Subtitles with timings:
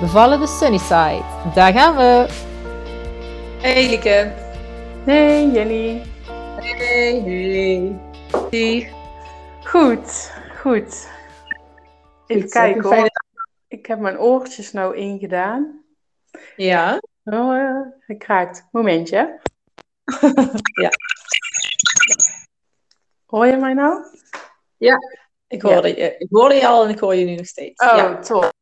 [0.00, 1.22] Bevallen de Sunnyside.
[1.54, 2.26] Daar gaan we!
[3.60, 4.32] Hey Lieke.
[5.04, 6.02] Hey Jenny.
[6.56, 8.00] Hey, hey.
[8.50, 8.92] Hey.
[9.64, 11.08] Goed, goed.
[12.26, 12.92] Even Goed, kijken een hoor.
[12.92, 13.10] fijne
[13.68, 15.84] Ik heb mijn oortjes nou ingedaan.
[16.56, 17.00] Ja.
[17.24, 18.68] Oh, eh, het kraakt.
[18.72, 19.40] Momentje.
[20.82, 20.90] Ja.
[23.26, 24.04] Hoor je mij nou?
[25.48, 27.84] Ik hoorde, je, ik hoorde je al en ik hoor je nu nog steeds.
[27.84, 28.18] Oh, Ja.
[28.20, 28.52] top.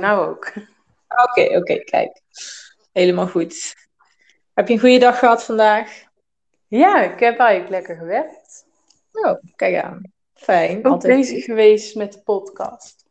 [0.00, 0.52] Nou ook.
[1.08, 2.20] Oké, oké, kijk.
[2.92, 3.74] Helemaal goed.
[4.54, 6.02] Heb je een goede dag gehad vandaag?
[6.68, 8.64] Ja, ik heb eigenlijk lekker gewerkt.
[9.12, 10.02] Oh, kijk aan.
[10.34, 10.78] Fijn.
[10.78, 11.44] Ook altijd bezig goed.
[11.44, 13.04] geweest met de podcast.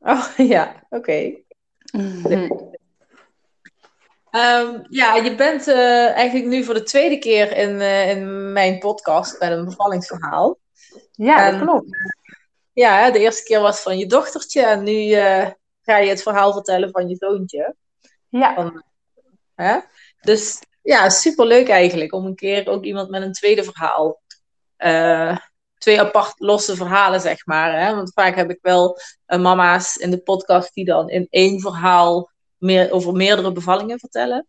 [0.00, 1.34] Oh, ja, oké.
[4.30, 8.78] Ehm, ja, je bent eh, eigenlijk nu voor de tweede keer in, eh, in mijn
[8.78, 10.58] podcast met een bevallingsverhaal.
[11.12, 11.86] Ja, En- dat klopt.
[12.72, 15.48] Ja, hè, de eerste keer was van je dochtertje en nu eh,
[15.88, 17.74] ga je het verhaal vertellen van je zoontje.
[18.28, 18.72] Ja,
[19.54, 19.78] Hè?
[20.20, 24.20] Dus ja, superleuk eigenlijk om een keer ook iemand met een tweede verhaal.
[24.76, 25.36] eh,
[25.78, 27.80] twee apart losse verhalen, zeg maar.
[27.80, 27.94] Hè?
[27.94, 32.30] Want vaak heb ik wel eh, mama's in de podcast die dan in één verhaal
[32.56, 34.46] meer, over meerdere bevallingen vertellen.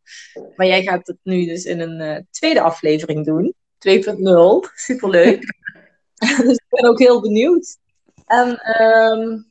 [0.56, 3.54] Maar jij gaat het nu dus in een eh, tweede aflevering doen.
[3.78, 4.74] 2.0.
[4.76, 5.42] Superleuk.
[6.44, 7.78] dus ik ben ook heel benieuwd.
[8.26, 9.42] En ehm,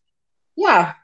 [0.53, 0.98] ja,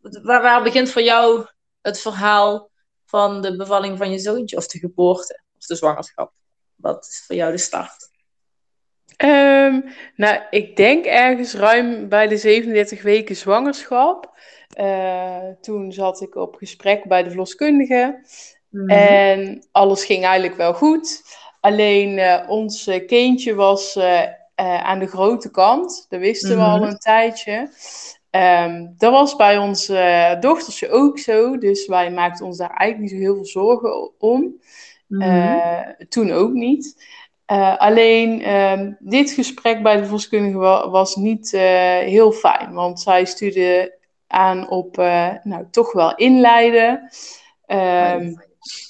[0.00, 1.46] waar, waar begint voor jou
[1.82, 2.70] het verhaal
[3.06, 6.32] van de bevalling van je zoontje of de geboorte of de zwangerschap?
[6.74, 8.08] Wat is voor jou de start?
[9.16, 9.80] Ehm,
[10.16, 14.38] nou, ik denk ergens ruim bij de 37 weken zwangerschap.
[14.70, 18.24] Eh, toen zat ik op gesprek bij de verloskundige.
[18.68, 18.88] Mhm.
[18.88, 21.22] En alles ging eigenlijk wel goed.
[21.60, 23.98] Alleen eh, ons eh, kindje was
[24.56, 26.06] aan de grote kant.
[26.08, 26.70] Dat wisten we Mhm.
[26.70, 27.70] al een tijdje.
[28.30, 31.58] Ehm, dat was bij ons eh, dochtertje ook zo.
[31.58, 34.60] Dus wij maakten ons daar eigenlijk niet zo heel veel zorgen om.
[35.06, 35.22] Mhm.
[35.22, 37.04] Eh, toen ook niet.
[37.46, 41.50] Eh, alleen ehm, dit gesprek bij de verloskundige wa- was niet
[42.04, 42.72] heel fijn.
[42.72, 44.96] Want zij stuurde aan op
[45.42, 47.10] nou, toch wel inleiden.
[47.66, 48.34] Ehm,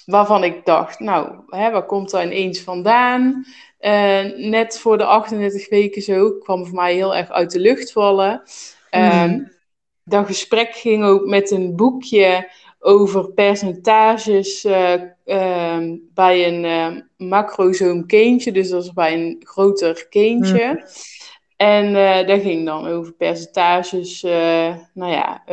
[0.05, 3.47] waarvan ik dacht, nou, hè, waar komt dat ineens vandaan?
[4.37, 8.43] Net voor de 38 weken zo kwam voor mij heel erg uit de lucht vallen.
[8.91, 9.45] Ehm, Mhm.
[10.05, 14.93] Dat gesprek ging ook met een boekje over percentages eh,
[15.25, 20.85] ehm, bij een eh, macrozoom kindje, dus dat is bij een groter kindje.
[21.57, 25.45] En eh dat ging dan over percentages, eh, nou ja,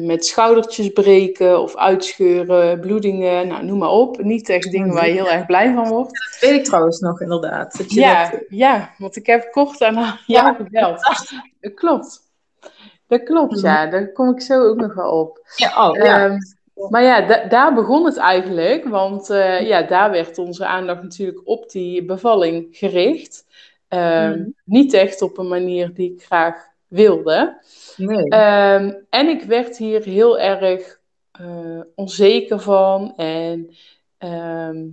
[0.00, 4.22] met schoudertjes breken of uitscheuren, bloedingen, nou noem maar op.
[4.22, 6.10] Niet echt dingen waar je heel erg blij van wordt.
[6.12, 7.78] Dat weet ik trouwens nog inderdaad.
[7.78, 11.00] Dat je Ja, dat- ja, want ik heb kort daarna jou gebeld.
[11.60, 12.20] Dat klopt.
[13.06, 13.86] Dat klopt, ja.
[13.86, 15.40] Daar kom ik zo ook nog wel op.
[15.56, 16.24] ja, oh, ja.
[16.24, 16.36] Ehm,
[16.88, 18.84] maar ja, da- daar begon het eigenlijk.
[18.88, 23.44] Want eh, ja, daar werd onze aandacht natuurlijk op die bevalling gericht.
[23.88, 24.48] Ehm, Mhm.
[24.64, 27.62] Niet echt op een manier die ik graag wilde.
[27.96, 28.28] nee.
[28.28, 33.12] Ehm, en ik werd hier heel erg eh, onzeker van.
[33.16, 33.74] En
[34.18, 34.86] ehm,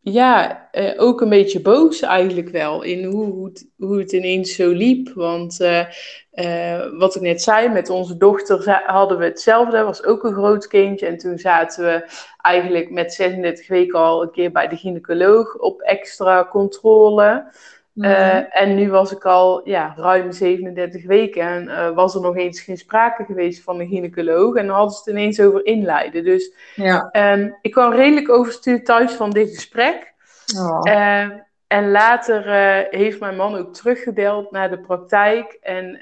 [0.00, 4.54] ja, eh, ook een beetje boos eigenlijk wel in hoe, hoe, het, hoe het ineens
[4.54, 5.12] zo liep.
[5.14, 9.82] Want eh, wat ik net zei, met onze dochter hadden we hetzelfde.
[9.82, 11.06] was ook een groot kindje.
[11.06, 15.80] En toen zaten we eigenlijk met 36 weken al een keer bij de gynaecoloog op
[15.80, 17.52] extra controle.
[17.96, 18.10] Mhm.
[18.10, 22.36] Eh, en nu was ik al ja, ruim 37 weken en eh, was er nog
[22.36, 24.54] eens geen sprake geweest van een gynaecoloog.
[24.54, 26.24] En dan hadden ze het ineens over inleiden.
[26.24, 27.08] Dus ja.
[27.12, 30.14] ehm, ik kwam redelijk overstuurd thuis van dit gesprek.
[30.58, 30.90] Oh.
[30.90, 31.28] Eh,
[31.66, 36.00] en later eh, heeft mijn man ook teruggebeld naar de praktijk en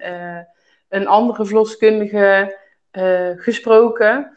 [0.88, 2.56] een andere verloskundige
[3.37, 4.37] gesproken.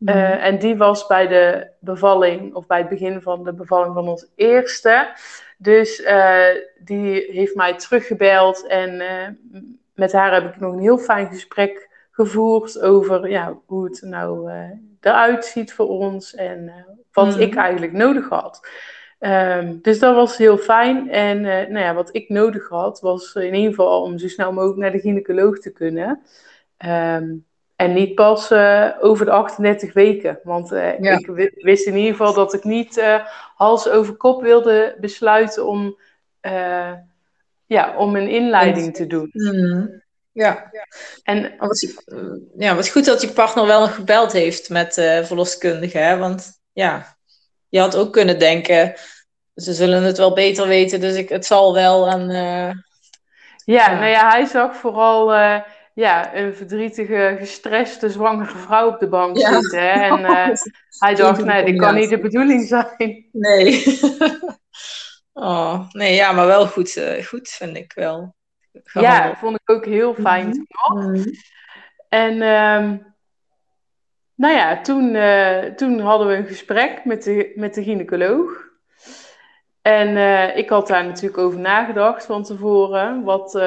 [0.00, 0.16] Mhm.
[0.16, 4.08] Eh, en die was bij de bevalling, of bij het begin van de bevalling van
[4.08, 5.08] ons eerste.
[5.58, 6.46] Dus eh,
[6.78, 9.28] die heeft mij teruggebeld en eh,
[9.94, 14.50] met haar heb ik nog een heel fijn gesprek gevoerd over ja, hoe het nou
[15.00, 16.72] eruit ziet voor ons en
[17.12, 17.40] wat Mhm.
[17.40, 18.68] ik eigenlijk nodig had.
[19.18, 21.10] Ehm, dus dat was heel fijn.
[21.10, 24.78] En nou ja, wat ik nodig had, was in ieder geval om zo snel mogelijk
[24.78, 26.22] naar de gynaecoloog te kunnen.
[26.76, 27.32] Ehm,
[27.80, 28.52] en niet pas
[29.00, 30.40] over de 38 weken.
[30.42, 33.02] Want ik wist in ieder geval dat ik niet
[33.54, 35.98] hals over kop wilde besluiten om,
[37.66, 39.30] ja, om een inleiding te doen.
[39.32, 40.02] Mm.
[40.32, 40.70] Ja.
[41.22, 41.94] En wat,
[42.56, 44.94] ja, wat goed dat je partner wel nog gebeld heeft met
[45.24, 45.98] verloskundige.
[45.98, 46.16] Hè?
[46.18, 47.16] Want ja,
[47.68, 48.94] je had ook kunnen denken,
[49.54, 52.08] ze zullen het wel beter weten, dus ik, het zal wel.
[52.08, 52.70] En, uh,
[53.64, 55.32] ja, nou ja, hij zag vooral
[56.00, 59.82] ja, een verdrietige, gestreste, zwangere vrouw op de bank zitten.
[59.82, 59.90] Hè?
[59.90, 60.24] En
[61.04, 63.28] hij dacht, nee, dit kan niet de bedoeling zijn.
[63.32, 63.84] Nee.
[65.32, 68.34] oh, nee, ja, maar wel goed, goed vind ik wel.
[68.92, 71.04] Ja, vond ik ook heel fijn mm nog.
[71.04, 71.28] Mhm.
[72.08, 73.14] En um,
[74.34, 78.68] nou ja, toen, uh, toen hadden we een gesprek met de, met de gynaecoloog.
[79.82, 80.16] En
[80.56, 83.62] ik had daar natuurlijk over nagedacht van tevoren, wat,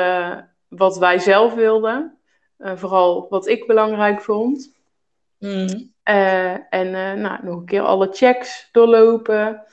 [0.67, 2.17] wat wij zelf wilden.
[2.75, 4.71] Vooral wat ik belangrijk vond.
[5.39, 5.91] Mm.
[6.69, 9.63] en nou, nog een keer alle checks doorlopen.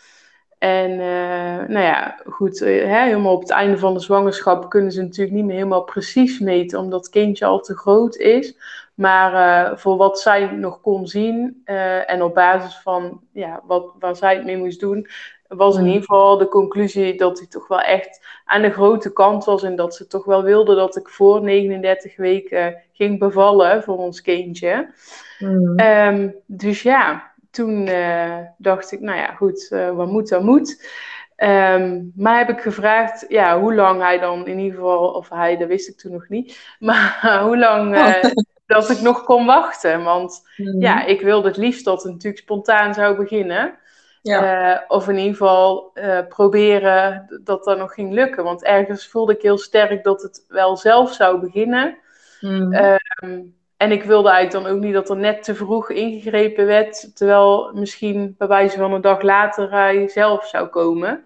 [0.60, 4.92] En uh, nou ja, goed, uh, hè, helemaal op het einde van de zwangerschap kunnen
[4.92, 8.54] ze natuurlijk niet meer helemaal precies meten, omdat het kindje al te groot is.
[8.94, 11.62] Maar uh, voor wat zij nog kon zien
[12.06, 15.06] en op basis van ja, wat, waar zij het mee moest doen,
[15.56, 19.44] was in ieder geval de conclusie dat hij toch wel echt aan de grote kant
[19.44, 19.62] was.
[19.62, 24.22] En dat ze toch wel wilde dat ik voor 39 weken ging bevallen voor ons
[24.22, 24.90] kindje.
[25.38, 25.80] Mm.
[25.80, 30.88] Um, dus ja, toen uh, dacht ik, nou ja, goed, uh, wat moet, dat moet.
[31.36, 35.56] Um, maar heb ik gevraagd, ja, hoe lang hij dan in ieder geval, of hij,
[35.56, 38.32] dat wist ik toen nog niet, maar hoe lang uh,
[38.66, 40.04] dat ik nog kon wachten.
[40.04, 40.80] Want mm.
[40.80, 43.78] ja, ik wilde het liefst dat het natuurlijk spontaan zou beginnen.
[44.22, 44.84] Ja.
[44.88, 45.92] of in ieder geval
[46.28, 48.44] proberen dat dat nog ging lukken.
[48.44, 51.98] Want ergens voelde ik heel sterk dat het wel zelf zou beginnen.
[52.40, 52.74] Mm.
[53.22, 57.16] Um, en ik wilde eigenlijk dan ook niet dat er net te vroeg ingegrepen werd,
[57.16, 61.24] terwijl misschien bij wijze van een dag later hij zelf zou komen.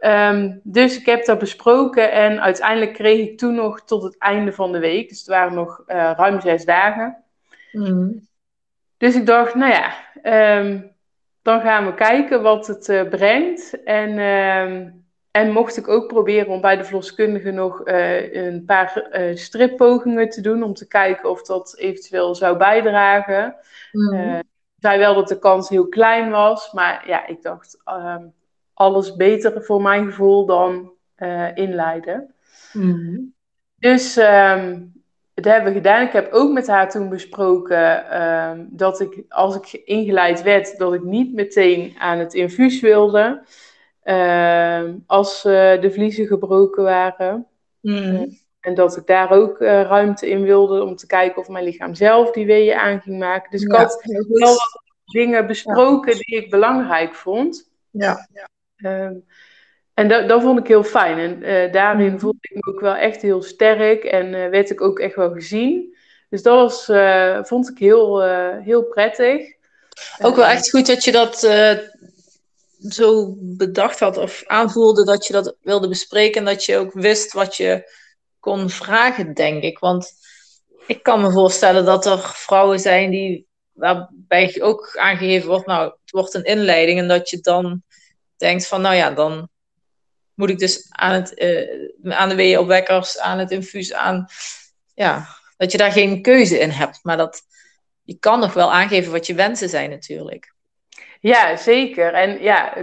[0.00, 4.52] Um, dus ik heb dat besproken en uiteindelijk kreeg ik toen nog tot het einde
[4.52, 7.24] van de week, dus het waren nog uh, ruim zes dagen.
[7.72, 8.28] Mm.
[8.96, 9.94] Dus ik dacht, nou ja,
[10.58, 10.94] um,
[11.46, 13.82] dan gaan we kijken wat het uh, brengt.
[13.84, 19.08] En um, en mocht ik ook proberen om bij de verloskundige nog uh, een paar
[19.12, 20.62] uh, strippogingen te doen.
[20.62, 23.56] Om te kijken of dat eventueel zou bijdragen.
[23.92, 24.42] Mm.
[24.78, 26.72] Zei wel dat de kans heel klein was.
[26.72, 28.32] Maar ja, ik dacht um,
[28.74, 30.92] alles beter voor mijn gevoel dan
[31.54, 32.34] inleiden.
[32.72, 33.34] Mm.
[33.78, 34.95] Dus um,
[35.42, 36.06] dat hebben we gedaan.
[36.06, 40.94] Ik heb ook met haar toen besproken um, dat ik als ik ingeleid werd, dat
[40.94, 43.42] ik niet meteen aan het infuus wilde.
[44.02, 47.46] Ehm, als uh, de vliezen gebroken waren.
[47.80, 47.96] Mm.
[47.96, 48.22] Eh,
[48.60, 51.94] en dat ik daar ook uh, ruimte in wilde om te kijken of mijn lichaam
[51.94, 53.50] zelf die weeën aan ging maken.
[53.50, 56.18] Dus ik had wel wat dingen besproken ja.
[56.18, 57.70] die ik belangrijk vond.
[57.90, 58.28] Ja.
[58.32, 58.48] ja.
[59.06, 59.24] Um,
[59.96, 61.42] en dat, dat vond ik heel fijn.
[61.42, 62.20] En daarin mm.
[62.20, 65.96] voelde ik me ook wel echt heel sterk en werd ik ook echt wel gezien.
[66.30, 66.84] Dus dat was,
[67.48, 68.22] vond ik heel,
[68.62, 69.54] heel prettig.
[70.20, 71.38] Ook wel echt goed dat je dat
[72.88, 77.32] zo bedacht had of aanvoelde dat je dat wilde bespreken en dat je ook wist
[77.32, 77.92] wat je
[78.40, 79.78] kon vragen, denk ik.
[79.78, 80.12] Want
[80.86, 86.10] ik kan me voorstellen dat er vrouwen zijn die, waarbij ook aangegeven wordt, nou, het
[86.10, 87.82] wordt een inleiding en dat je dan
[88.36, 89.48] denkt van, nou ja, dan
[90.36, 91.32] moet ik dus aan, het,
[92.02, 94.26] uh, aan de weeënopwekkers, aan het infuus, aan,
[94.94, 95.26] ja,
[95.56, 97.00] dat je daar geen keuze in hebt.
[97.02, 97.42] Maar dat
[98.02, 100.54] je kan nog wel aangeven wat je wensen zijn natuurlijk.
[101.20, 102.12] Ja, zeker.
[102.12, 102.74] En ja,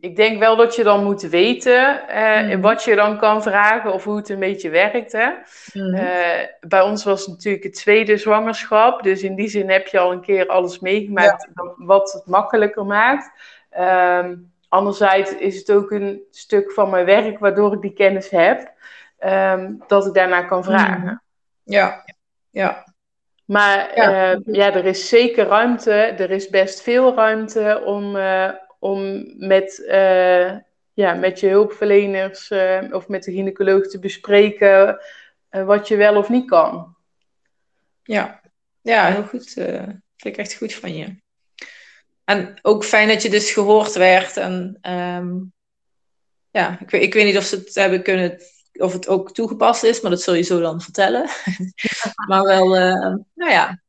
[0.00, 4.04] ik denk wel dat je dan moet weten uh, wat je dan kan vragen of
[4.04, 5.12] hoe het een beetje werkt.
[5.12, 5.28] Hè?
[5.72, 5.94] Mm.
[5.94, 6.00] Uh,
[6.60, 9.02] bij ons was het natuurlijk het tweede zwangerschap.
[9.02, 13.30] Dus in die zin heb je al een keer alles meegemaakt wat het makkelijker maakt.
[13.78, 18.72] Um, anderzijds is het ook een stuk van mijn werk waardoor ik die kennis heb.
[19.24, 21.08] Um, dat ik daarna kan vragen.
[21.08, 21.20] Mm.
[21.64, 22.04] Ja,
[22.50, 22.84] ja.
[23.44, 24.34] Maar ja.
[24.34, 24.74] Uh, ja.
[24.74, 30.56] er is zeker ruimte, er is best veel ruimte om, uh, om met, uh,
[30.92, 32.52] ja, met je hulpverleners
[32.90, 35.00] of met de gynaecoloog te bespreken
[35.50, 36.96] wat je wel of niet kan.
[38.02, 38.40] Ja,
[38.80, 39.52] ja heel goed.
[39.52, 41.16] vind ik echt goed van je.
[42.30, 44.36] En ook fijn dat je dus gehoord werd.
[44.36, 45.52] En um,
[46.50, 50.00] ja, ik, ik weet niet of ze het hebben kunnen of het ook toegepast is,
[50.00, 51.28] maar dat zul je zo dan vertellen.
[52.28, 53.80] maar wel, uh, nou ja,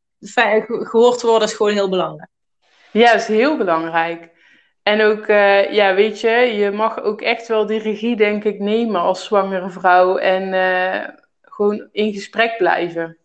[0.66, 2.30] gehoord worden is gewoon heel belangrijk.
[2.92, 4.30] Ja, is heel belangrijk.
[4.84, 8.60] En ook, uh, ja, weet je, je mag ook echt wel die regie, denk ik,
[8.60, 10.18] nemen als zwangere vrouw.
[10.18, 11.08] En uh,
[11.42, 13.18] gewoon in gesprek blijven.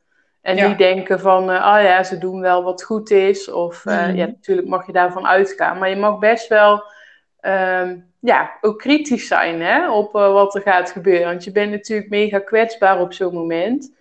[0.46, 0.68] En Ja.
[0.68, 3.50] niet denken van, eh oh ja, ze doen wel wat goed is.
[3.50, 4.16] Of eh, Mhm.
[4.16, 5.78] ja, natuurlijk mag je daarvan uitgaan.
[5.78, 6.82] Maar je mag best wel
[7.40, 11.26] ehm, ja, ook kritisch zijn hè, op eh, wat er gaat gebeuren.
[11.26, 13.94] Want je bent natuurlijk mega kwetsbaar op zo'n moment.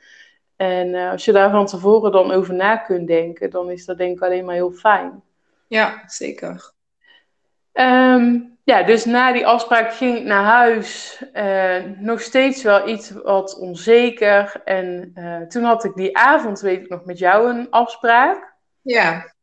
[0.55, 4.15] En als je daar van tevoren dan over na kunt denken, dan is dat denk
[4.15, 5.21] ik alleen maar heel fijn.
[5.67, 6.71] Ja, zeker.
[7.75, 11.21] Ehm, ja, dus na die afspraak ging ik naar huis.
[11.33, 14.61] Eh, nog steeds wel iets wat onzeker.
[14.65, 18.53] En eh, toen had ik die avond, weet ik nog, met jou een afspraak.
[18.81, 19.33] Ja.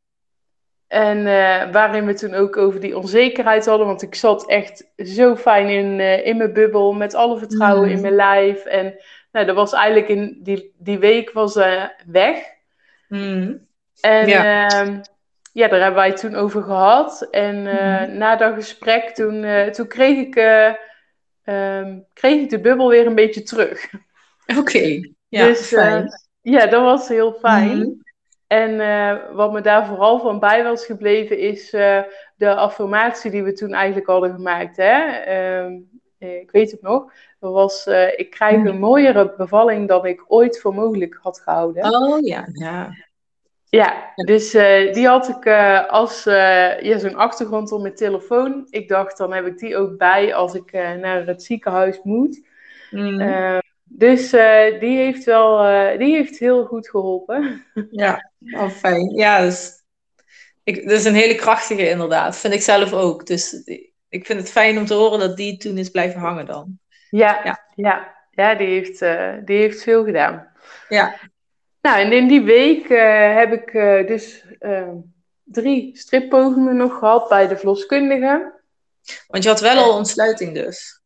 [0.88, 3.86] En eh, waarin we toen ook over die onzekerheid hadden.
[3.86, 6.92] Want ik zat echt zo fijn in, in mijn bubbel.
[6.92, 7.94] Met alle vertrouwen Mm.
[7.94, 8.64] in mijn lijf.
[8.64, 8.94] En
[9.32, 12.38] nou, dat was eigenlijk in die, die week was eh, weg.
[13.08, 13.56] Mhm.
[14.00, 14.68] En Ja.
[15.52, 15.68] Ja.
[15.68, 17.28] daar hebben wij het toen over gehad.
[17.30, 18.16] En eh, Mhm.
[18.18, 20.72] na dat gesprek, toen, eh, toen kreeg, ik, eh,
[21.44, 23.90] ehm, kreeg ik de bubbel weer een beetje terug.
[24.58, 25.00] Oké.
[25.28, 25.70] Ja, Dus.
[26.40, 27.78] Ja, dat was heel fijn.
[27.78, 27.88] Mhm.
[28.46, 28.76] En
[29.34, 31.70] wat me daar vooral van bij was gebleven, is
[32.36, 34.76] de affirmatie die we toen eigenlijk hadden gemaakt.
[34.76, 35.00] Hè?
[35.08, 35.72] Ehm,
[36.18, 37.12] eh, ik weet het nog.
[37.40, 41.84] Dat was, ik krijg een mooiere bevalling dan ik ooit voor mogelijk had gehouden.
[41.84, 42.90] Oh ja, ja.
[43.76, 48.66] Ja, dus eh, die had ik eh, als ja, zo'n achtergrond op mijn telefoon.
[48.70, 52.46] Ik dacht, dan heb ik die ook bij als ik naar het ziekenhuis moet.
[52.90, 53.20] Mhm.
[53.20, 54.30] Eh, dus
[54.80, 55.58] die heeft wel,
[55.98, 57.64] die heeft heel goed geholpen.
[57.90, 59.10] Ja, oh, fijn.
[59.10, 59.70] Ja, dus,
[60.62, 62.36] ik, dat is een hele krachtige inderdaad.
[62.36, 63.26] Vind ik zelf ook.
[63.26, 63.52] Dus
[64.08, 66.78] ik vind het fijn om te horen dat die toen is blijven hangen dan.
[67.10, 67.64] Ja, Ja.
[67.74, 68.14] ja.
[68.30, 68.98] ja, die, heeft,
[69.46, 70.52] die heeft veel gedaan.
[70.88, 71.14] Ja.
[71.82, 74.88] Nou, en in die week eh, heb ik eh, dus eh,
[75.44, 78.60] drie strippogingen nog gehad bij de verloskundige.
[79.28, 81.00] Want je had wel al ontsluiting dus.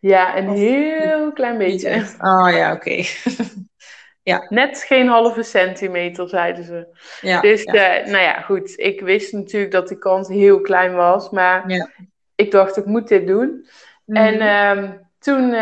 [0.00, 2.04] Ja, een Of- heel klein beetje.
[2.20, 3.02] Oh ja, oké.
[4.48, 6.86] Net geen halve centimeter, zeiden ze.
[7.20, 7.72] Ja, Dus, ja.
[8.04, 8.72] nou ja, goed.
[8.78, 11.30] Ik wist natuurlijk dat die kans heel klein was.
[11.30, 11.88] Maar Ja.
[12.34, 13.66] ik dacht, ik moet dit doen.
[14.06, 14.42] En Mhm.
[14.42, 15.52] ehm, toen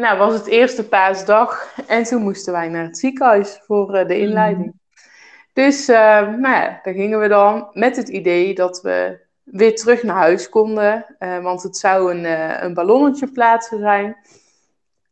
[0.00, 1.74] nou, was het eerste paasdag.
[1.86, 4.22] En toen moesten wij naar het ziekenhuis voor eh, de Mhm.
[4.22, 4.72] inleiding.
[5.52, 10.02] Dus eh, nou ja, daar gingen we dan met het idee dat we weer terug
[10.02, 11.06] naar huis konden.
[11.18, 12.24] eh, want het zou een,
[12.64, 14.16] een ballonnetje plaatsen zijn.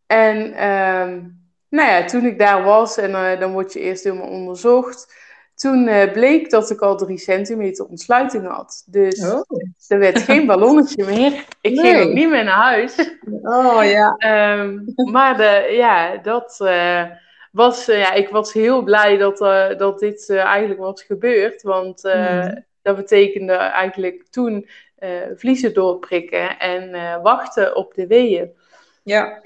[0.06, 1.20] En ehm,
[1.68, 5.14] nou ja, toen ik daar was en dan word je eerst helemaal onderzocht.
[5.58, 8.82] Toen eh, bleek dat ik al drie centimeter ontsluiting had.
[8.86, 9.42] Dus Oh.
[9.88, 11.44] er werd geen ballonnetje meer.
[11.60, 11.84] Ik Nee.
[11.94, 13.16] ging ook niet meer naar huis.
[13.42, 14.14] oh ja.
[14.16, 17.04] Ehm, maar de, ja, dat eh,
[17.52, 21.62] was, eh, ja, ik was heel blij dat, eh, dat dit eh, eigenlijk was gebeurd.
[21.62, 22.56] Want eh, Mhm.
[22.82, 28.50] dat betekende eigenlijk toen eh, vliezen doorprikken en eh, wachten op de weeën.
[29.02, 29.42] Ja.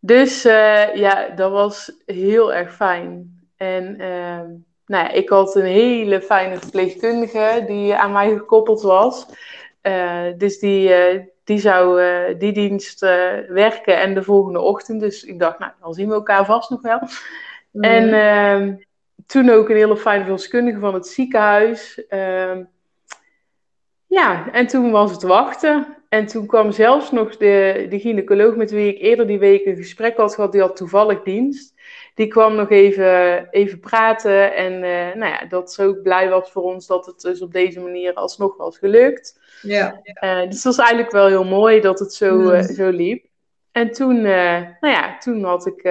[0.00, 3.38] Dus eh, ja, dat was heel erg fijn.
[3.56, 4.46] En ehm,
[4.90, 9.26] nou ik had een hele fijne verpleegkundige die aan mij gekoppeld was.
[9.80, 13.00] Eh, dus die, eh, die zou eh, die dienst
[13.48, 15.00] werken en de volgende ochtend.
[15.00, 17.00] Dus ik dacht, nou, dan zien we elkaar vast nog wel.
[17.72, 18.14] En Mhm.
[18.14, 18.74] ehm,
[19.26, 22.06] toen ook een hele fijne verloskundige van het ziekenhuis.
[22.08, 22.62] Ehm,
[24.06, 25.96] ja, en toen was het wachten.
[26.08, 29.76] En toen kwam zelfs nog de, de gynaecoloog met wie ik eerder die week een
[29.76, 31.69] gesprek had gehad, die had toevallig dienst.
[32.20, 36.50] Die kwam nog even, even praten en eh, nou ja, dat ze ook blij was
[36.50, 39.40] voor ons dat het dus op deze manier alsnog was gelukt.
[39.62, 40.00] ja.
[40.02, 42.50] Eh, dus dat was eigenlijk wel heel mooi dat het zo, Mm.
[42.50, 43.26] eh, zo liep.
[43.72, 45.82] En toen, nou ja, toen had ik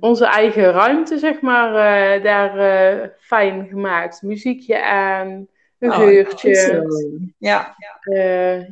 [0.00, 1.72] onze eigen ruimte, zeg maar,
[2.22, 4.22] daar fijn gemaakt.
[4.22, 6.82] Muziekje aan, een Oh, geurtje.
[7.38, 7.74] Ja.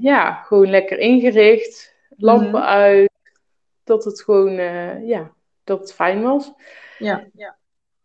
[0.00, 1.94] Ja, gewoon lekker ingericht.
[2.16, 2.68] Lampen Mhm.
[2.68, 3.10] uit.
[3.84, 4.52] Dat het gewoon,
[5.06, 5.30] ja,
[5.64, 6.52] dat het fijn was.
[6.98, 7.24] Ja.
[7.34, 7.56] ja.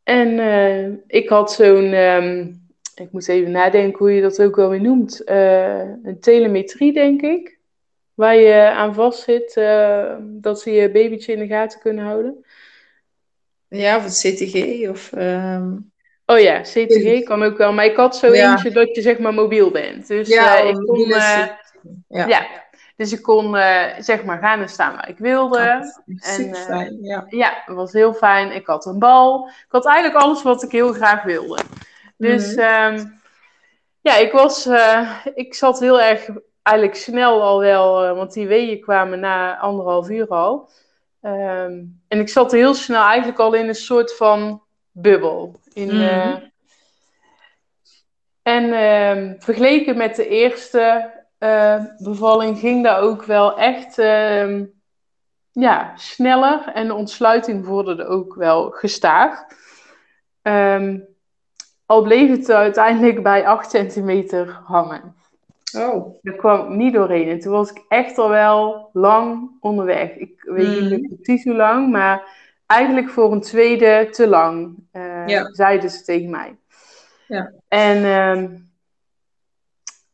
[0.04, 2.52] En eh, ik had zo'n, ehm,
[2.96, 5.24] ik moet even nadenken hoe je dat ook wel weer noemt.
[5.24, 7.60] Eh, een telemetrie, denk ik.
[8.14, 12.46] Waar je aan vast zit, eh, dat ze je babytje in de gaten kunnen houden.
[13.68, 15.14] Ja, of het CTG of...
[15.14, 15.76] ehm,
[16.30, 17.74] Oh ja, CTG kan ook wel.
[17.74, 18.52] Maar ik had zo Ja.
[18.52, 20.08] eentje dat je zeg maar mobiel bent.
[20.08, 21.08] Dus ja, eh, ik kon...
[21.08, 21.60] Ja.
[22.08, 22.67] ja.
[22.98, 25.94] Dus ik kon eh, zeg maar gaan en staan waar ik wilde.
[26.16, 27.26] Super eh, fijn, ja.
[27.30, 28.52] Ja, het was heel fijn.
[28.52, 29.48] Ik had een bal.
[29.48, 31.62] Ik had eigenlijk alles wat ik heel graag wilde.
[32.18, 32.66] Dus Mhm.
[32.66, 33.06] ehm,
[34.02, 36.30] ja, ik was, eh, ik zat heel erg
[36.64, 40.70] eigenlijk snel al wel, want die weeën kwamen na anderhalf uur al.
[41.22, 44.62] Ehm, en ik zat heel snel eigenlijk al in een soort van
[44.92, 45.60] bubbel.
[45.74, 46.40] In, Mhm.
[48.44, 54.66] en ehm, vergeleken met de eerste eh, bevalling ging dat ook wel echt, ehm,
[55.52, 59.46] ja, sneller en de ontsluiting vorderde ook wel gestaag.
[60.42, 61.00] Ehm,
[61.86, 65.16] al bleef het uiteindelijk bij 8 centimeter hangen.
[65.78, 66.16] Oh.
[66.22, 67.30] Daar kwam ik niet doorheen.
[67.30, 70.16] En toen was ik echt al wel lang onderweg.
[70.16, 71.16] Ik weet niet Mm.
[71.22, 72.28] precies hoe lang, maar
[72.66, 75.50] eigenlijk voor een tweede te lang, eh, Ja.
[75.54, 76.56] zeiden ze tegen mij.
[77.28, 77.52] Ja.
[77.68, 78.02] En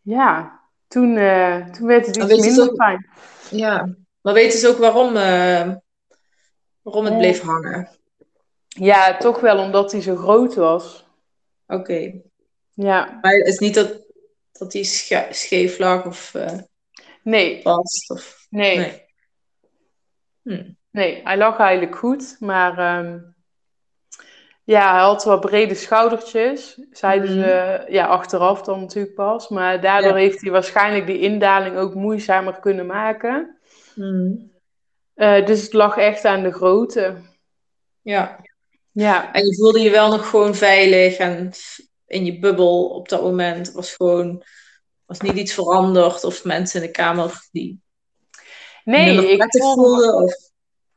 [0.01, 0.59] ja,
[0.93, 3.09] toen, eh, toen werd het iets weet minder fijn.
[3.49, 3.95] Ja.
[4.21, 5.75] Maar weten ze ook waarom, eh,
[6.81, 7.17] waarom het Eh.
[7.17, 7.89] bleef hangen?
[8.67, 11.05] Ja, toch wel omdat hij zo groot was.
[11.67, 12.21] Oké.
[12.73, 14.01] Ja, Maar het is niet dat,
[14.51, 16.57] dat sche- scheef lag of eh
[17.23, 18.09] nee, vast?
[18.09, 18.45] Of...
[18.49, 19.01] nee, Nee.
[20.41, 20.71] Hm.
[20.91, 23.19] nee, hij lag eigenlijk goed, maar ehm,
[24.63, 29.49] ja, hij had wat brede schoudertjes, zeiden ze, ja, achteraf dan natuurlijk pas.
[29.49, 30.17] Maar daardoor Ja.
[30.17, 33.57] heeft hij waarschijnlijk die indaling ook moeizamer kunnen maken.
[33.93, 34.31] Hm.
[35.13, 37.15] Eh, dus het lag echt aan de grootte.
[38.01, 38.39] Ja.
[38.91, 41.51] Ja, En je voelde je wel nog gewoon veilig en
[42.07, 43.71] in je bubbel op dat moment.
[43.71, 44.43] Was gewoon,
[45.05, 47.81] was niet iets veranderd of mensen in de kamer die
[48.83, 50.13] nee, ik voelde.
[50.13, 50.51] Of...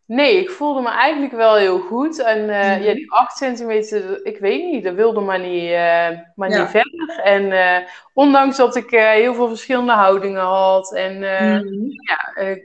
[0.06, 2.18] nee, ik voelde me eigenlijk wel heel goed.
[2.22, 2.82] En eh, Mhm.
[2.82, 6.60] ja, die 8 centimeter, ik weet niet, dat wilde maar niet, eh, maar Ja.
[6.60, 7.18] niet verder.
[7.25, 11.84] En eh, ondanks dat ik heel veel verschillende houdingen had en eh, Hm.
[11.90, 12.56] ja, eh,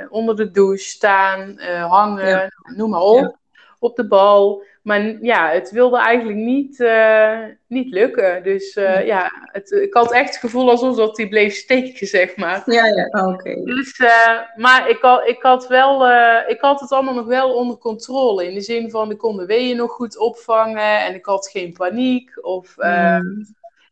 [0.00, 1.58] eh, onder de douche staan,
[1.88, 2.48] hangen, Ja.
[2.76, 3.36] noem maar op,
[3.78, 4.62] op de bal.
[4.82, 8.42] Maar ja, het wilde eigenlijk niet, eh, niet lukken.
[8.42, 9.06] Dus eh, Nee.
[9.06, 12.62] ja, het, ik had echt het gevoel alsof dat die bleef steken, zeg maar.
[12.66, 13.64] Ja, ja, oké.
[13.64, 16.10] Dus, eh, maar ik had, ik, had wel,
[16.48, 18.46] ik had het allemaal nog wel onder controle.
[18.48, 21.72] In de zin van, ik kon de weeën nog goed opvangen en ik had geen
[21.72, 22.44] paniek.
[22.44, 23.24] Of, eh, Hm.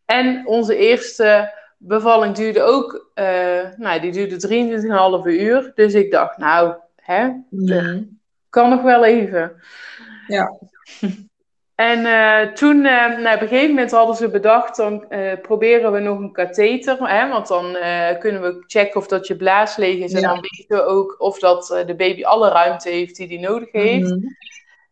[0.05, 3.11] en onze eerste bevalling duurde ook,
[3.77, 5.73] nou, die duurde 23,5 uur.
[5.75, 8.03] Dus ik dacht, nou, hè, Hm.
[8.51, 9.53] kan nog wel even.
[10.27, 10.59] Ja.
[11.79, 15.93] En eh, toen, eh, nou, op een gegeven moment hadden ze bedacht, dan eh, proberen
[15.93, 17.09] we nog een katheter.
[17.09, 17.77] Hè, want dan
[18.19, 20.13] kunnen we checken of dat je blaas leeg is.
[20.13, 23.73] En dan weten we ook of dat de baby alle ruimte heeft die die nodig
[23.73, 24.09] heeft.
[24.11, 24.19] Hm.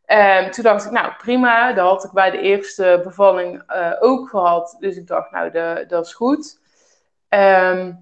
[0.04, 3.62] Ehm, toen dacht ik, nou prima, dat had ik bij de eerste bevalling
[4.00, 4.76] ook gehad.
[4.80, 6.60] Dus ik dacht, nou, de- dat is goed.
[7.28, 7.92] Ehm,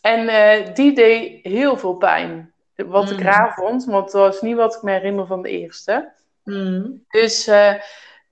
[0.00, 0.30] en
[0.74, 2.52] die deed heel veel pijn.
[2.76, 3.24] Wat ik Mm.
[3.24, 6.12] raar vond, want dat was niet wat ik me herinner van de eerste.
[6.46, 6.82] Hm.
[7.08, 7.74] Dus eh,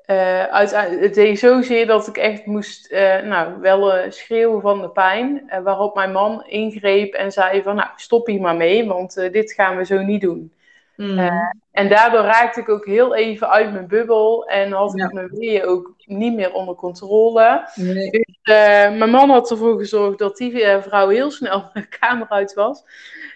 [0.06, 4.90] eh, uiteindelijk, het deed zozeer dat ik echt moest, eh, nou, wel schreeuwen van de
[4.90, 5.50] pijn.
[5.62, 9.76] Waarop mijn man ingreep en zei van, nou, stop hier maar mee, want dit gaan
[9.76, 10.52] we zo niet doen.
[10.96, 15.04] Eh, En daardoor raakte ik ook heel even uit mijn bubbel en had Ja.
[15.04, 17.68] ik mijn weeën ook niet meer onder controle.
[17.74, 18.10] Nee.
[18.42, 18.54] Eh,
[18.96, 22.84] mijn man had ervoor gezorgd dat die vrouw heel snel de kamer uit was.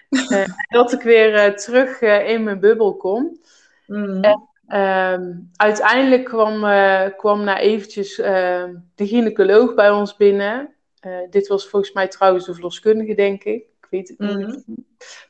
[0.69, 3.39] Dat ik weer terug in mijn bubbel kon.
[3.85, 4.21] Hm.
[4.69, 8.63] Ehm, uiteindelijk kwam, eh, kwam na eventjes eh,
[8.95, 10.73] de gynaecoloog bij ons binnen.
[10.99, 13.63] Eh, dit was volgens mij trouwens de verloskundige, denk ik.
[13.81, 14.81] Ik weet het niet Hm.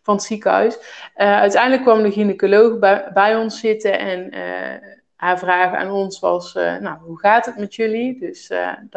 [0.01, 0.77] van het ziekenhuis.
[1.13, 4.33] Eh, uiteindelijk kwam de gynaecoloog bij, bij ons zitten en
[5.15, 8.19] haar vraag aan ons was, nou, hoe gaat het met jullie?
[8.19, 8.87] Dus daar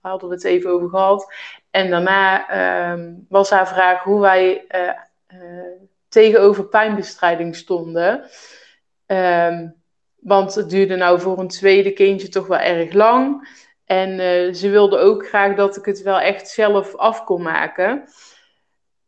[0.00, 1.32] hadden we het even over gehad.
[1.70, 4.66] En daarna ehm, was haar vraag hoe wij
[6.08, 8.24] tegenover pijnbestrijding stonden.
[9.06, 9.68] Ehm,
[10.20, 13.48] want het duurde nou voor een tweede kindje toch wel erg lang.
[13.84, 18.04] En eh, ze wilde ook graag dat ik het wel echt zelf af kon maken.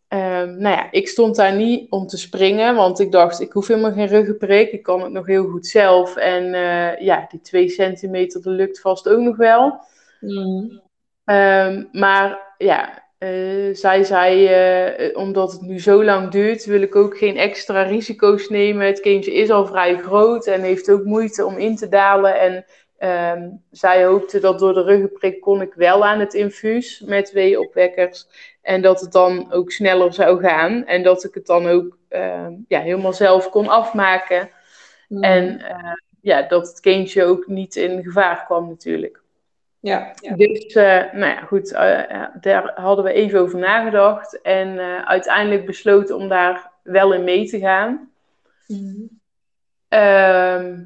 [0.09, 3.67] Ehm, nou ja, ik stond daar niet om te springen, want ik dacht, ik hoef
[3.67, 4.73] helemaal geen ruggenprik.
[4.73, 6.17] Ik kan het nog heel goed zelf.
[6.17, 9.81] En eh, ja, die twee centimeter, dat lukt vast ook nog wel.
[10.21, 10.79] Hm.
[11.25, 16.97] Ehm, maar ja, eh, zij zei, eh, omdat het nu zo lang duurt, wil ik
[16.97, 18.87] ook geen extra risico's nemen.
[18.87, 22.41] Het kindje is al vrij groot en heeft ook moeite om in te dalen.
[22.41, 22.65] En
[22.99, 28.27] ehm, zij hoopte dat door de ruggenprik kon ik wel aan het infuus met weeopwekkers.
[28.63, 30.87] En dat het dan ook sneller zou gaan.
[30.87, 34.51] En dat ik het dan ook ehm, ja, helemaal zelf kon afmaken.
[35.09, 35.23] Hm.
[35.23, 39.23] En eh, ja, dat het kindje ook niet in gevaar kwam natuurlijk.
[39.81, 40.13] Ja.
[40.21, 40.35] ja.
[40.37, 44.41] Dus, eh, nou ja, goed, eh, daar hadden we even over nagedacht.
[44.41, 48.11] En eh, uiteindelijk besloten om daar wel in mee te gaan.
[48.67, 49.07] Hm.
[49.89, 50.83] Ehm,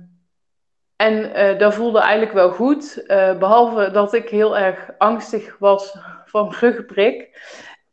[0.96, 3.07] en dat voelde eigenlijk wel goed.
[3.07, 7.40] eh, behalve dat ik heel erg angstig was van ruggenprik.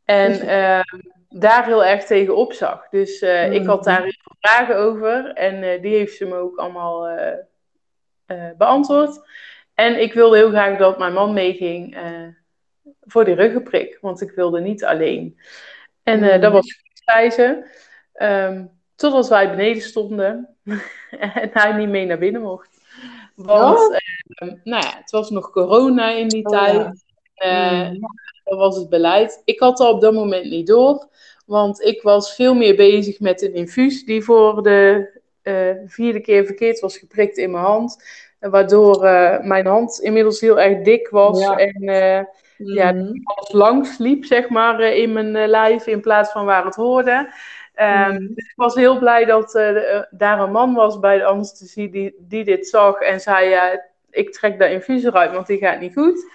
[0.05, 2.89] En ehm, daar heel erg tegen opzag.
[2.89, 5.33] Dus eh, ik had daar heel veel vragen over.
[5.33, 7.07] En die heeft ze me ook allemaal
[8.57, 9.21] beantwoord.
[9.79, 12.27] En ik wilde heel graag dat mijn man meeging eh,
[13.01, 13.97] voor die ruggenprik.
[14.01, 15.39] Want ik wilde niet alleen.
[16.03, 17.65] En eh, dat was goed, zei ze.
[18.13, 18.65] Ehm,
[18.95, 20.55] totdat wij beneden stonden
[21.09, 22.69] en hij niet mee naar binnen mocht.
[23.35, 26.75] Want eh, nou ja, het was nog corona in die Oh, tijd.
[26.75, 26.93] ja.
[27.33, 27.99] Eh, Mm.
[28.43, 29.41] dat was het beleid.
[29.45, 31.07] Ik had al op dat moment niet door,
[31.45, 35.17] want ik was veel meer bezig met een infuus die voor de
[35.85, 37.97] vierde keer verkeerd was geprikt in mijn hand.
[38.39, 41.57] Waardoor eh, mijn hand inmiddels heel erg dik was Ja.
[41.57, 42.23] en eh,
[42.61, 43.11] Ja, Mhm.
[43.23, 47.33] alles langs liep, zeg maar, eh, in mijn lijf in plaats van waar het hoorde.
[47.73, 48.27] Ehm, Mhm.
[48.33, 49.51] dus ik was heel blij dat
[50.09, 54.31] daar een man was bij de anesthesie die, die dit zag en zei: ja, Ik
[54.33, 56.31] trek dat infuus eruit, want die gaat niet goed.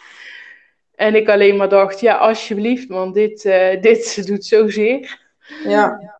[0.95, 3.43] En ik alleen maar dacht: Ja, alsjeblieft, want dit,
[3.81, 5.19] dit doet zozeer.
[5.64, 6.19] Ja.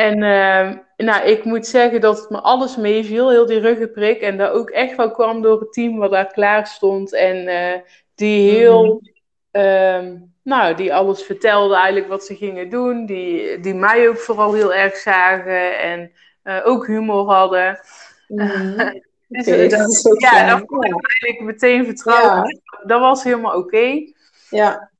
[0.00, 4.20] En ehm, nou, ik moet zeggen dat het me alles meeviel, heel die ruggenprik.
[4.20, 7.14] En dat ook echt wel kwam door het team wat daar klaar stond.
[7.14, 7.80] En eh,
[8.14, 9.02] die heel,
[9.50, 13.06] ehm, nou, die alles vertelde eigenlijk wat ze gingen doen.
[13.06, 17.80] Die, die mij ook vooral heel erg zagen en eh, ook humor hadden.
[18.28, 18.92] Mhm.
[19.30, 22.60] Dus, dat is ja, dat vond ik eigenlijk meteen vertrouwen.
[22.86, 24.12] Dat was helemaal oké.
[24.48, 24.90] Ja.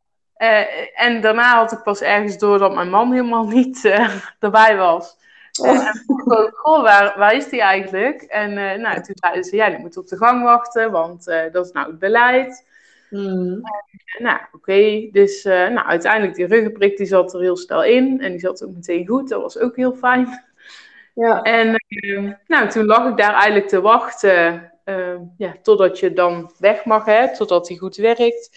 [0.40, 4.76] Eh, en daarna had ik pas ergens door dat mijn man helemaal niet eh, erbij
[4.76, 5.16] was.
[5.60, 5.68] Oh.
[5.68, 8.22] En vroeg ik ook, goh, waar, waar is die eigenlijk?
[8.22, 11.66] En eh, nou, toen zeiden ze, ja, die moet op de gang wachten, want dat
[11.66, 12.66] is nou het beleid.
[13.10, 13.60] Mhm.
[14.18, 15.08] Nou, oké.
[15.12, 18.20] Dus nou, uiteindelijk die ruggenprik, die zat er heel snel in.
[18.20, 19.28] En die zat ook meteen goed.
[19.28, 20.44] Dat was ook heel fijn.
[21.14, 21.42] Ja.
[21.42, 24.72] En eh, nou, toen lag ik daar eigenlijk te wachten.
[25.36, 28.50] ja, totdat je dan weg mag, hè, totdat hij goed werkt.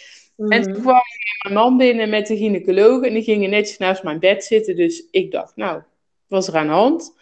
[0.47, 0.81] En toen Mhm.
[0.81, 1.01] kwam
[1.41, 4.75] mijn man binnen met de gynaecoloog en die gingen netjes naast mijn bed zitten.
[4.75, 5.81] Dus ik dacht, nou,
[6.27, 7.15] wat is er aan de hand?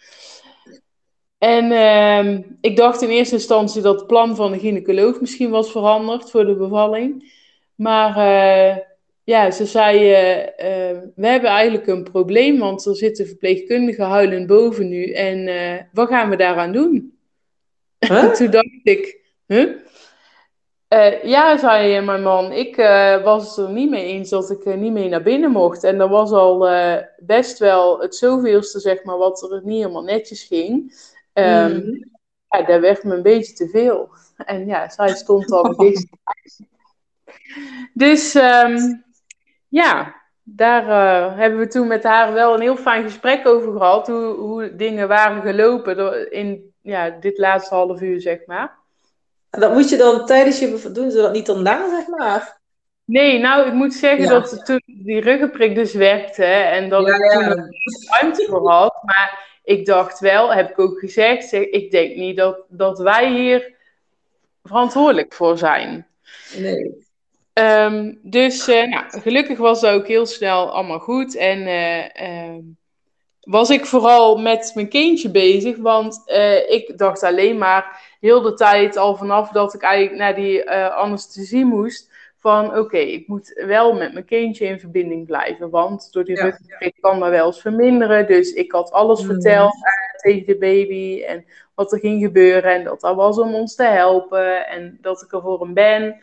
[1.38, 5.70] En ehm, ik dacht in eerste instantie dat het plan van de gynaecoloog misschien was
[5.70, 7.32] veranderd voor de bevalling.
[7.74, 8.76] Maar eh,
[9.24, 14.88] ja, ze zei, eh, we hebben eigenlijk een probleem, want er zitten verpleegkundigen huilend boven
[14.88, 15.12] nu.
[15.12, 17.18] En eh, wat gaan we daaraan doen?
[17.98, 18.32] Huh?
[18.36, 19.68] Toen dacht ik, huh?
[20.92, 24.50] Eh, ja, zei eh, mijn man, ik eh, was het er niet mee eens dat
[24.50, 25.84] ik niet mee naar binnen mocht.
[25.84, 26.68] En dat was al
[27.18, 30.94] best wel het zoveelste, zeg maar, wat er niet helemaal netjes ging.
[31.32, 32.10] Ehm, Mhm.
[32.48, 34.08] Ja, dat werd me een beetje te veel.
[34.36, 36.06] En ja, zij stond al het dichtst.
[37.94, 38.78] Dus ehm,
[39.68, 40.86] ja, daar
[41.36, 44.06] hebben we toen met haar wel een heel fijn gesprek over gehad.
[44.06, 48.81] Hoe, hoe dingen waren gelopen door- in ja, dit laatste half uur, zeg maar.
[49.52, 52.60] En dat moet je dan tijdens je doen, ze dat niet daarna, zeg maar.
[53.04, 54.30] Nee, nou, ik moet zeggen Ja.
[54.30, 57.48] dat toen die ruggenprik dus werkte en dat Ja, ik toen ja.
[57.48, 57.68] er
[58.20, 59.02] ruimte voor had.
[59.02, 63.32] Maar ik dacht wel, heb ik ook gezegd, zeg, ik denk niet dat, dat wij
[63.32, 63.74] hier
[64.62, 66.06] verantwoordelijk voor zijn.
[66.56, 67.06] Nee.
[67.52, 71.36] Ehm, dus eh, nou, gelukkig was dat ook heel snel allemaal goed.
[71.36, 72.60] En eh, ehm,
[73.40, 75.76] was ik vooral met mijn kindje bezig.
[75.76, 80.34] Want eh, ik dacht alleen maar heel de tijd, al vanaf dat ik eigenlijk naar
[80.34, 82.10] die eh, anesthesie moest.
[82.38, 85.70] Van oké, ik moet wel met mijn kindje in verbinding blijven.
[85.70, 86.42] Want door die Ja.
[86.42, 88.26] ruggenprik kan dat wel eens verminderen.
[88.26, 89.30] Dus ik had alles Mhm.
[89.32, 91.22] verteld eh, tegen de baby.
[91.22, 92.72] En wat er ging gebeuren.
[92.74, 94.66] En dat dat was om ons te helpen.
[94.66, 96.20] En dat ik er voor hem ben.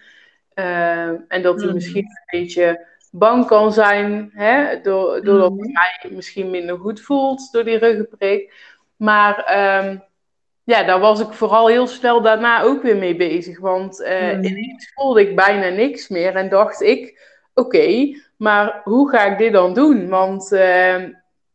[0.53, 1.73] Eh, en dat hij Mhm.
[1.73, 5.63] misschien een beetje bang kan zijn, hè, door, doordat Mhm.
[5.63, 8.53] hij mij misschien minder goed voelt door die ruggenprik.
[8.95, 9.97] Maar ehm,
[10.69, 13.60] ja, daar was ik vooral heel snel daarna ook weer mee bezig.
[13.60, 14.43] Want Mhm.
[14.43, 19.53] ineens voelde ik bijna niks meer en dacht ik, oké, maar hoe ga ik dit
[19.53, 20.10] dan doen?
[20.10, 21.12] Want ehm,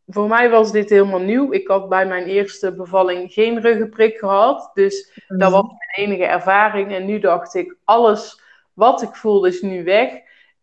[0.07, 1.51] voor mij was dit helemaal nieuw.
[1.53, 4.71] Ik had bij mijn eerste bevalling geen ruggenprik gehad.
[4.73, 6.93] Dus dat was mijn enige ervaring.
[6.93, 8.41] En nu dacht ik, alles
[8.73, 10.11] wat ik voelde is nu weg.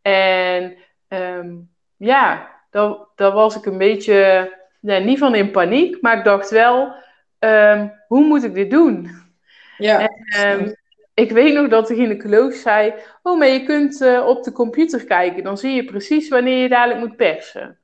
[0.03, 0.77] En
[1.09, 1.51] ehm,
[1.97, 6.93] ja, daar, daar was ik een beetje, niet van in paniek, maar ik dacht wel,
[7.39, 9.11] ehm, hoe moet ik dit doen?
[9.79, 10.09] Ja.
[10.09, 10.73] Ehm,
[11.15, 15.05] ik weet nog dat de gynaecoloog zei, oh, maar je kunt eh, op de computer
[15.05, 17.79] kijken, dan zie je precies wanneer je dadelijk moet persen.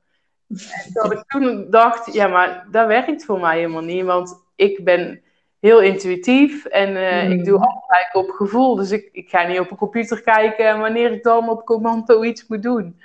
[0.47, 4.83] En dat ik toen dacht, ja, maar dat werkt voor mij helemaal niet, want ik
[4.83, 5.21] ben
[5.59, 8.75] heel intuïtief en eh, ik doe altijd op gevoel.
[8.75, 12.23] Dus ik, ik ga niet op een computer kijken en wanneer ik dan op commando
[12.23, 13.01] iets moet doen.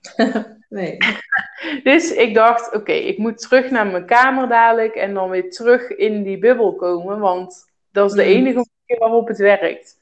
[0.72, 0.96] Nee.
[1.82, 5.88] Dus ik dacht, oké, ik moet terug naar mijn kamer dadelijk en dan weer terug
[5.90, 8.30] in die bubbel komen, want dat is de Mhm.
[8.30, 8.54] enige
[8.86, 9.98] manier waarop het werkt.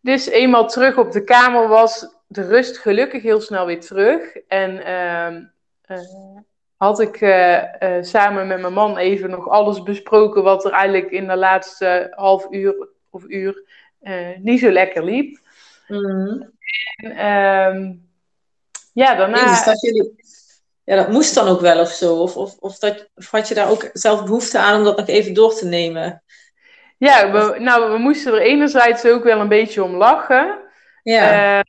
[0.00, 4.36] Dus eenmaal terug op de kamer was de rust gelukkig heel snel weer terug.
[4.48, 5.42] En ehm,
[5.82, 5.98] eh,
[6.76, 11.10] had ik eh, eh, samen met mijn man even nog alles besproken wat er eigenlijk
[11.10, 13.62] in de laatste half uur of uur
[14.38, 15.38] niet zo lekker liep.
[15.88, 16.42] Mhm.
[16.96, 17.92] En, ehm,
[18.94, 20.14] ja, dus dat jullie,
[20.84, 22.14] ja, dat moest dan ook wel of zo?
[22.14, 25.06] Of, of, of, dat, of had je daar ook zelf behoefte aan om dat nog
[25.06, 26.22] even door te nemen?
[26.98, 30.58] Ja, we, nou, we moesten er enerzijds ook wel een beetje om lachen.
[31.02, 31.58] Ja.
[31.58, 31.62] Uh,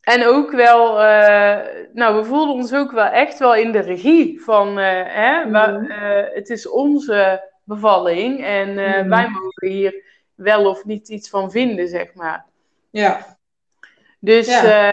[0.00, 1.58] en ook wel, uh,
[1.92, 5.90] nou, we voelden ons ook wel echt wel in de regie van, uh, hè, mm.
[6.34, 9.08] het is onze bevalling en mm.
[9.08, 12.44] wij mogen hier wel of niet iets van vinden, zeg maar.
[12.90, 13.36] Ja.
[14.18, 14.92] Dus ja,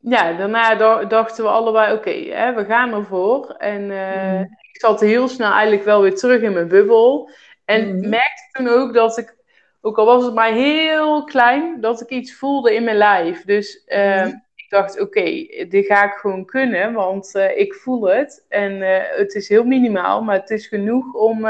[0.00, 3.50] ja daarna dachten we allebei, oké, okay, we gaan ervoor.
[3.50, 4.40] En mm.
[4.72, 7.30] ik zat heel snel eigenlijk wel weer terug in mijn bubbel.
[7.64, 8.08] En mm.
[8.08, 9.36] merkte toen ook dat ik
[9.80, 13.44] ook al was het maar heel klein, dat ik iets voelde in mijn lijf.
[13.44, 15.22] Dus uh, ik dacht, oké,
[15.68, 18.44] dit ga ik gewoon kunnen, want uh, ik voel het.
[18.48, 21.46] En uh, het is heel minimaal, maar het is genoeg om,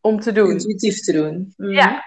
[0.00, 0.50] om te doen.
[0.50, 1.54] Intuïtief te doen.
[1.56, 1.70] Mm.
[1.70, 2.04] Ja.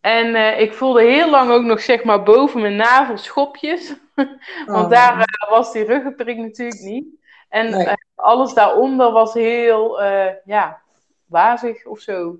[0.00, 3.94] En ik voelde heel lang ook nog, zeg maar, boven mijn navel schopjes.
[4.66, 4.90] want oh.
[4.90, 7.06] daar was die ruggenprik natuurlijk niet.
[7.48, 7.86] En nee.
[8.14, 10.02] alles daaronder was heel,
[10.44, 10.82] ja,
[11.26, 12.38] wazig of zo.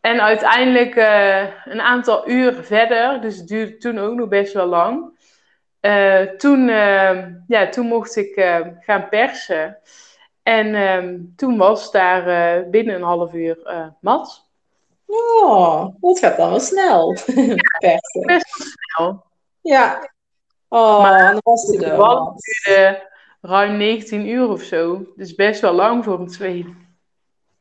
[0.00, 0.96] En uiteindelijk
[1.64, 5.16] een aantal uur verder, dus het duurde toen ook nog best wel lang.
[5.80, 8.34] Uh, toen, uh, ja, toen mocht ik
[8.80, 9.78] gaan persen.
[10.42, 13.58] En toen was daar binnen een half uur
[14.00, 14.48] mat.
[15.08, 17.12] Oh, dat gaat dan wel snel.
[17.78, 18.26] persen.
[18.26, 19.24] Best wel snel.
[19.60, 20.10] Ja.
[20.68, 21.96] Oh, maar dan was hij er.
[21.96, 23.08] duurde
[23.40, 25.12] ruim 19 uur of zo.
[25.16, 26.74] Dus best wel lang voor een tweede.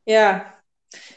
[0.03, 0.55] Ja,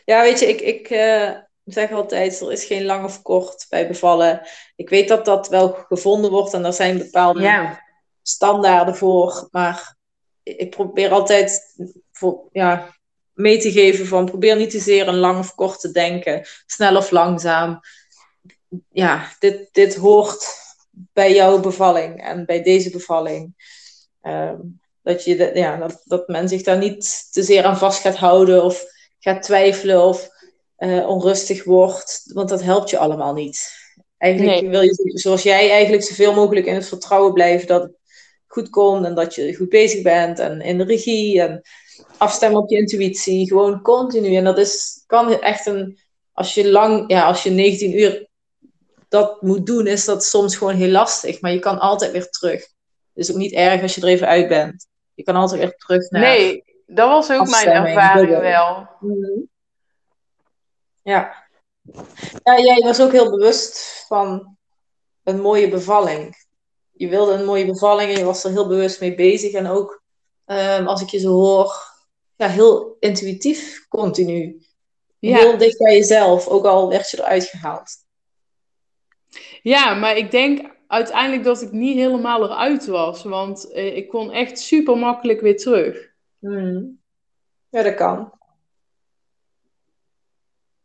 [0.05, 1.31] ja, weet je, ik, ik uh,
[1.65, 4.49] zeg altijd, er is geen lang of kort bij bevallen.
[4.77, 7.83] Ik weet dat dat wel gevonden wordt en er zijn bepaalde ja.
[8.23, 9.49] standaarden voor.
[9.51, 9.97] Maar
[10.43, 11.77] ik probeer altijd
[12.13, 12.95] voor, ja,
[13.33, 16.47] mee te geven van probeer niet te zeer een lang of kort te denken.
[16.67, 17.81] Snel of langzaam.
[18.91, 20.47] Ja, dit, dit hoort
[21.13, 23.55] bij jouw bevalling en bij deze bevalling.
[24.23, 28.17] Um, dat, je, ja, dat, dat men zich daar niet te zeer aan vast gaat
[28.17, 28.85] houden of
[29.19, 30.29] gaat twijfelen of
[30.79, 32.23] uh, onrustig wordt.
[32.35, 33.71] Want dat helpt je allemaal niet.
[34.17, 37.93] Eigenlijk wil je, zoals jij, eigenlijk zoveel mogelijk in het vertrouwen blijven dat het
[38.47, 41.63] goed komt en dat je goed bezig bent en in de regie en
[42.17, 43.49] afstemmen op je intuïtie.
[43.49, 44.35] Gewoon continu.
[44.35, 45.99] En dat is, kan echt een,
[46.33, 48.29] als je lang, ja, als je 19 uur
[49.11, 51.41] dat moet doen, is dat soms gewoon heel lastig.
[51.41, 52.61] Maar je kan altijd weer terug.
[52.61, 54.87] Het is ook niet erg als je er even uit bent.
[55.15, 56.23] Je kan altijd weer terug naar.
[56.23, 58.89] Nee, dat was ook mijn ervaring wel.
[59.01, 59.41] Mhm.
[61.03, 61.49] Ja.
[62.43, 64.57] ja, jij was ook heel bewust van
[65.25, 66.47] een mooie bevalling.
[66.91, 69.53] Je wilde een mooie bevalling en je was er heel bewust mee bezig.
[69.53, 70.03] En ook
[70.47, 71.75] um, als ik je zo hoor,
[72.37, 74.63] ja, heel intuïtief continu.
[75.19, 75.37] Ja.
[75.37, 77.91] Heel dicht bij jezelf, ook al werd je eruit gehaald.
[79.63, 83.23] Ja, maar ik denk uiteindelijk dat ik niet helemaal eruit was.
[83.23, 86.09] Want eh, ik kon echt super makkelijk weer terug.
[86.39, 86.99] Hmm.
[87.69, 88.33] Ja, dat kan.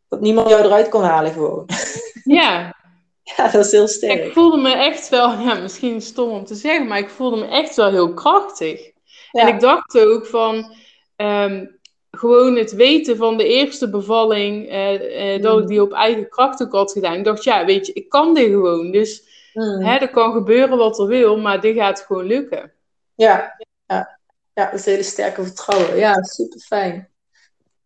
[0.07, 1.65] Dat niemand jou eruit kon halen gewoon.
[2.23, 2.75] Ja.
[3.23, 4.25] ja, dat is heel sterk.
[4.25, 7.45] Ik voelde me echt wel, ja, misschien stom om te zeggen, maar ik voelde me
[7.45, 8.91] echt wel heel krachtig.
[9.31, 10.73] En ik dacht ook van,
[11.15, 11.79] um,
[12.17, 15.67] gewoon het weten van de eerste bevalling, eh, eh, dat ik hmm.
[15.67, 17.13] die op eigen kracht ook had gedaan.
[17.13, 18.91] Ik dacht, ja, weet je, ik kan dit gewoon.
[18.91, 19.23] Dus
[19.53, 19.81] mm.
[19.81, 22.73] hè, er kan gebeuren wat er wil, maar dit gaat gewoon lukken.
[23.15, 24.19] Ja, ja.
[24.53, 25.97] Ja, dat is een hele sterke vertrouwen.
[25.97, 27.09] Ja, super fijn.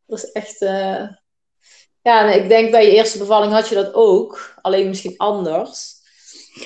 [0.05, 0.61] Dat is echt.
[0.61, 1.07] Uh...
[2.01, 5.97] Ja, ik denk bij je eerste bevalling had je dat ook, alleen misschien anders.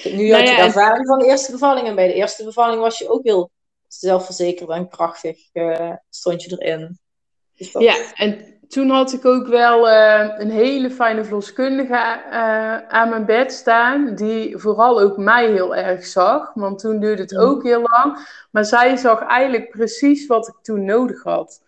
[0.04, 2.82] Nu had nou je de ervaring van de eerste bevalling en bij de eerste bevalling
[2.82, 3.52] was je ook heel
[3.88, 5.38] zelfverzekerd en krachtig.
[6.10, 7.00] Stond je erin.
[7.56, 13.10] Dus Ja, en toen had ik ook wel uh, een hele fijne verloskundige uh, aan
[13.10, 17.40] mijn bed staan, die vooral ook mij heel erg zag, want toen duurde het mm.
[17.40, 18.18] ook heel lang.
[18.52, 21.64] Maar zij zag eigenlijk precies wat ik toen nodig had.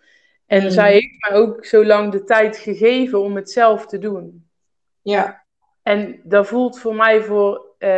[0.46, 0.70] En mm.
[0.70, 4.48] zij heeft mij ook zo lang de tijd gegeven om het zelf te doen.
[5.02, 5.44] Ja.
[5.82, 7.88] En dat voelt voor mij voor uh,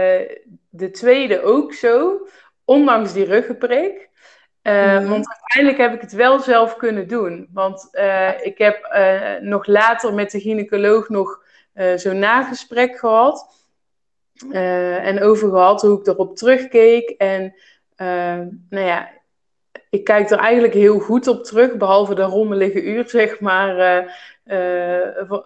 [0.69, 2.27] de tweede ook zo,
[2.65, 4.08] ondanks die ruggenprik.
[4.69, 7.49] Uh, Want uiteindelijk heb ik het wel zelf kunnen doen.
[7.53, 11.47] Want uh, ik heb uh, nog later met de gynaecoloog nog
[11.97, 13.67] zo'n nagesprek gehad.
[14.53, 17.09] en over gehad hoe ik erop terugkeek.
[17.09, 17.55] En
[18.69, 19.11] nou ja,
[19.91, 21.77] ik kijk er eigenlijk heel goed op terug.
[21.77, 23.75] Behalve de rommelige uur, zeg maar.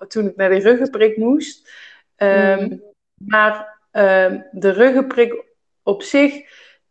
[0.09, 1.71] toen ik naar de ruggenprik moest.
[2.19, 2.83] Mm.
[3.15, 5.45] Maar ehm, de ruggenprik
[5.83, 6.35] op zich.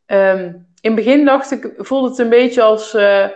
[0.06, 3.28] Um, in het begin dacht ik, voelde het een beetje als, uh,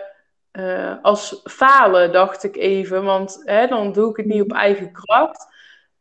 [0.52, 3.04] uh, als falen, dacht ik even.
[3.04, 5.46] Want hè, dan doe ik het niet op eigen kracht.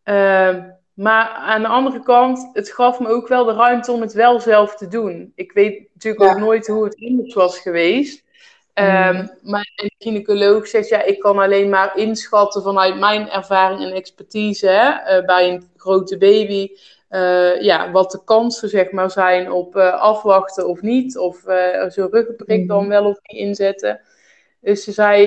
[0.04, 0.56] Uh,
[0.94, 4.40] maar aan de andere kant, het gaf me ook wel de ruimte om het wel
[4.40, 5.32] zelf te doen.
[5.36, 8.24] Ik weet natuurlijk ook nooit hoe het anders was geweest.
[8.74, 13.92] Um, maar een gynaecoloog zegt, ja, ik kan alleen maar inschatten vanuit mijn ervaring en
[13.92, 16.70] expertise hè, uh, bij een grote baby.
[17.16, 21.18] Uh, ja, wat de kansen zeg maar, zijn op uh, afwachten of niet.
[21.18, 21.44] Of
[21.88, 24.02] zo'n ruggenprik dan wel of niet inzetten.
[24.60, 25.24] Dus ze zei,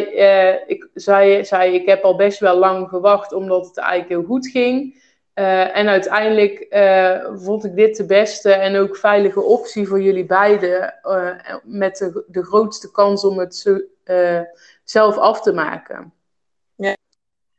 [0.67, 4.49] ik, zei, zei, ik heb al best wel lang gewacht omdat het eigenlijk heel goed
[4.49, 5.03] ging.
[5.35, 6.67] En uiteindelijk
[7.35, 10.95] vond ik dit de beste en ook veilige optie voor jullie beiden.
[11.63, 13.81] Met de, de grootste kans om het zo,
[14.85, 16.13] zelf af te maken.
[16.75, 16.97] Ja.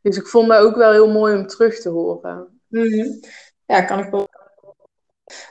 [0.01, 2.61] Dus ik vond dat ook wel heel mooi om terug te horen.
[2.67, 3.19] Mm -hmm.
[3.69, 4.27] Ja, kan ik wel.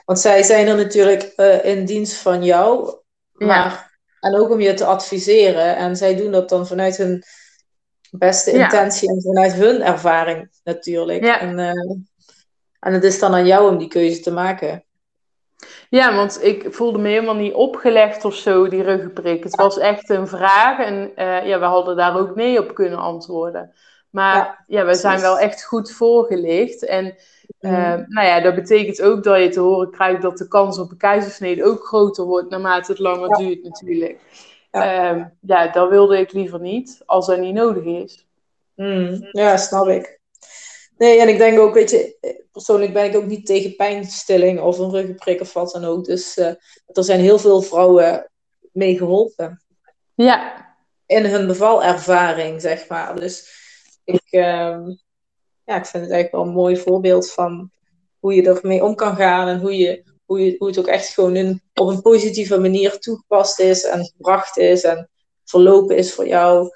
[0.05, 1.23] Want zij zijn er natuurlijk
[1.63, 2.95] in dienst van jou.
[3.31, 3.89] Maar, ja.
[4.19, 5.75] En ook om je te adviseren.
[5.75, 7.23] En zij doen dat dan vanuit hun
[8.11, 9.13] beste intentie ja.
[9.13, 11.23] en vanuit hun ervaring natuurlijk.
[11.23, 11.39] Ja.
[11.39, 11.59] En,
[12.79, 14.83] en het is dan aan jou om die keuze te maken.
[15.89, 19.43] Ja, want ik voelde me helemaal niet opgelegd of zo, die ruggenprik.
[19.43, 22.99] Het was echt een vraag en uh, ja, we hadden daar ook nee op kunnen
[22.99, 23.73] antwoorden.
[24.09, 26.85] Maar ja, ja we zijn wel echt goed voorgelicht.
[26.85, 27.15] En
[27.59, 28.05] uh, mm.
[28.07, 30.97] nou ja, dat betekent ook dat je te horen krijgt dat de kans op een
[30.97, 33.37] keizersnede ook groter wordt naarmate het langer ja.
[33.37, 34.19] duurt natuurlijk.
[34.71, 35.15] Ja.
[35.15, 38.27] Uh, ja, dat wilde ik liever niet, als dat niet nodig is.
[38.75, 39.27] Mm.
[39.31, 40.19] Ja, snap ik.
[40.97, 42.17] Nee, en ik denk ook, weet je,
[42.51, 46.05] persoonlijk ben ik ook niet tegen pijnstilling of een ruggenprik of wat dan ook.
[46.05, 46.45] Dus uh,
[46.85, 48.31] er zijn heel veel vrouwen
[48.71, 49.63] mee geholpen.
[50.15, 50.67] Ja.
[51.05, 53.19] In hun bevalervaring, zeg maar.
[53.19, 53.57] Dus
[54.03, 54.79] ik, uh,
[55.69, 57.71] ja, ik vind het eigenlijk wel een mooi voorbeeld van
[58.19, 61.09] hoe je ermee om kan gaan en hoe, je, hoe, je, hoe het ook echt
[61.09, 65.09] gewoon in, op een positieve manier toegepast is en gebracht is en
[65.45, 66.69] verlopen is voor jou.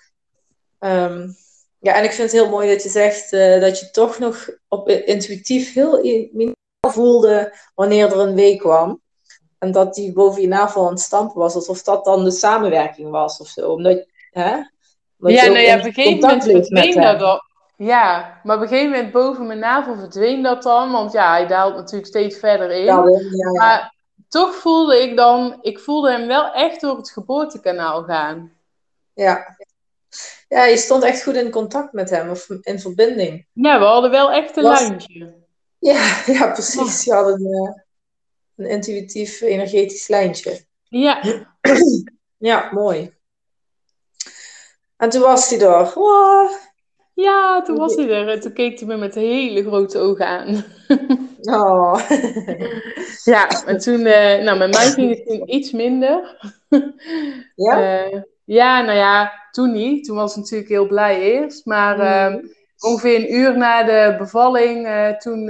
[0.79, 1.35] Um,
[1.79, 4.49] ja, en ik vind het heel mooi dat je zegt uh, dat je toch nog
[4.67, 6.29] op, intuïtief heel
[6.87, 9.01] voelde wanneer er een week kwam.
[9.59, 13.09] En dat die boven je navel aan het stampen was, alsof dat dan de samenwerking
[13.09, 13.71] was of zo.
[13.71, 14.53] Omdat, hè?
[15.19, 17.51] Omdat ja, nou ja, op een gegeven moment verdween dat al.
[17.77, 20.91] Ja, maar op een gegeven moment boven mijn navel verdween dat dan.
[20.91, 22.83] Want ja, hij daalt natuurlijk steeds verder in.
[22.83, 23.51] Ja, ja, ja.
[23.51, 23.93] Maar
[24.29, 28.51] toch voelde ik dan, ik voelde hem wel echt door het geboortekanaal gaan.
[29.13, 29.55] Ja,
[30.47, 33.45] ja, je stond echt goed in contact met hem of in verbinding.
[33.53, 34.79] Ja, we hadden wel echt een Was...
[34.79, 35.33] lijntje.
[35.79, 37.03] Ja, ja precies.
[37.03, 37.71] Je had een, uh,
[38.55, 40.65] een intuïtief, energetisch lijntje.
[40.83, 41.21] Ja.
[42.37, 43.13] ja, mooi.
[44.97, 45.91] En toen was hij er.
[45.93, 46.51] Wow.
[47.13, 48.27] Ja, toen was hij er.
[48.29, 50.63] En toen keek hij me met hele grote ogen aan.
[51.59, 52.09] oh.
[53.33, 56.37] ja, en toen, uh, nou, met mij ging het toen iets minder.
[57.55, 58.05] ja?
[58.05, 58.21] Uh,
[58.59, 60.05] ja, nou ja, toen niet.
[60.05, 61.65] Toen was ik natuurlijk heel blij eerst.
[61.65, 62.43] Maar uh,
[62.79, 64.87] ongeveer een uur na de bevalling,
[65.19, 65.49] toen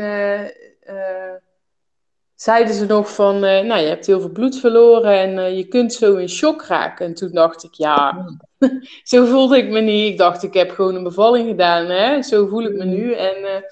[2.44, 6.16] zeiden ze nog van, nou je hebt heel veel bloed verloren en je kunt zo
[6.16, 7.06] in shock raken.
[7.06, 8.26] En toen dacht ik, ja,
[9.04, 10.12] zo voelde ik me niet.
[10.12, 12.22] Ik dacht, ik heb gewoon een bevalling gedaan, hè?
[12.22, 13.14] zo voel ik me nu.
[13.14, 13.64] En,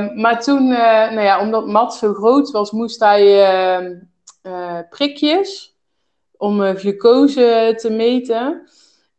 [0.00, 5.76] um, maar toen, nou ja, omdat Mat zo groot was, moest hij ehm, prikjes
[6.36, 8.68] om glucose te meten.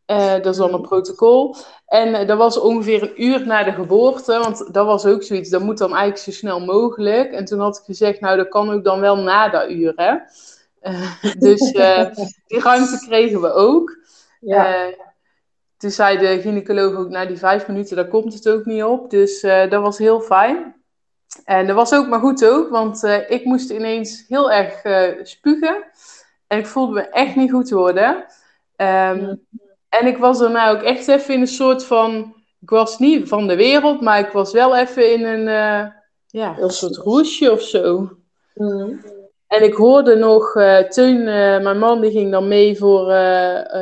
[0.06, 1.56] Uh, dat is dan een protocol.
[1.88, 5.50] En uh, dat was ongeveer een uur na de geboorte, want dat was ook zoiets,
[5.50, 7.32] dat moet dan eigenlijk zo snel mogelijk.
[7.32, 10.16] En toen had ik gezegd, nou dat kan ook dan wel na dat uur, hè.
[11.48, 11.72] dus
[12.46, 13.96] die ruimte kregen we ook.
[14.40, 14.92] Ja.
[15.76, 19.10] toen zei de gynaecoloog ook, na die vijf minuten, daar komt het ook niet op.
[19.10, 20.74] Dus dat was heel fijn.
[21.44, 24.80] En dat was ook maar goed ook, want ik moest ineens heel erg
[25.26, 25.84] spugen.
[26.46, 28.26] En ik voelde me echt niet goed worden.
[28.76, 29.46] Um,
[29.88, 32.34] en ik was daarna ook echt even in een soort van.
[32.60, 35.46] Ik was niet van de wereld, maar ik was wel even in een.
[35.46, 35.86] Uh,
[36.26, 38.10] ja, een soort roesje of zo.
[38.54, 39.00] Mm.
[39.46, 41.26] En ik hoorde nog, uh, Teun, uh,
[41.60, 43.06] mijn man, die ging dan mee voor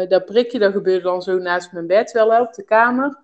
[0.09, 0.59] dat prikje.
[0.59, 3.19] Dat gebeurde dan zo naast mijn bed wel op de kamer.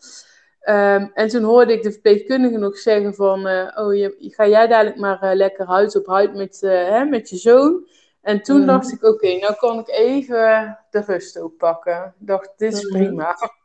[0.68, 3.38] Um, en toen hoorde ik de verpleegkundige nog zeggen van...
[3.74, 7.86] oh, je, ga jij dadelijk maar lekker huid op huid met, hè, met je zoon.
[8.22, 8.66] En toen mm.
[8.66, 12.14] dacht ik, oké, okay, nou kan ik even de rust ook pakken.
[12.20, 12.90] Ik dacht, dit is mm.
[12.90, 13.36] prima.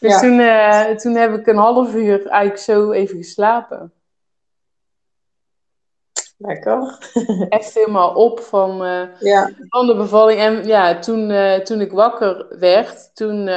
[0.00, 0.20] Dus ja.
[0.20, 3.92] toen, uh, toen heb ik een half uur eigenlijk zo even geslapen.
[6.38, 6.98] Lekker.
[7.48, 9.50] Echt helemaal op van, uh, ja.
[9.68, 10.40] van de bevalling.
[10.40, 13.50] En ja, toen, uh, toen ik wakker werd, toen,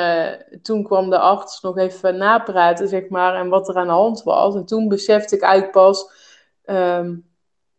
[0.62, 4.24] toen kwam de arts nog even napraten, zeg maar, en wat er aan de hand
[4.24, 4.56] was.
[4.56, 6.12] En toen besefte ik eigenlijk pas
[6.66, 7.30] um,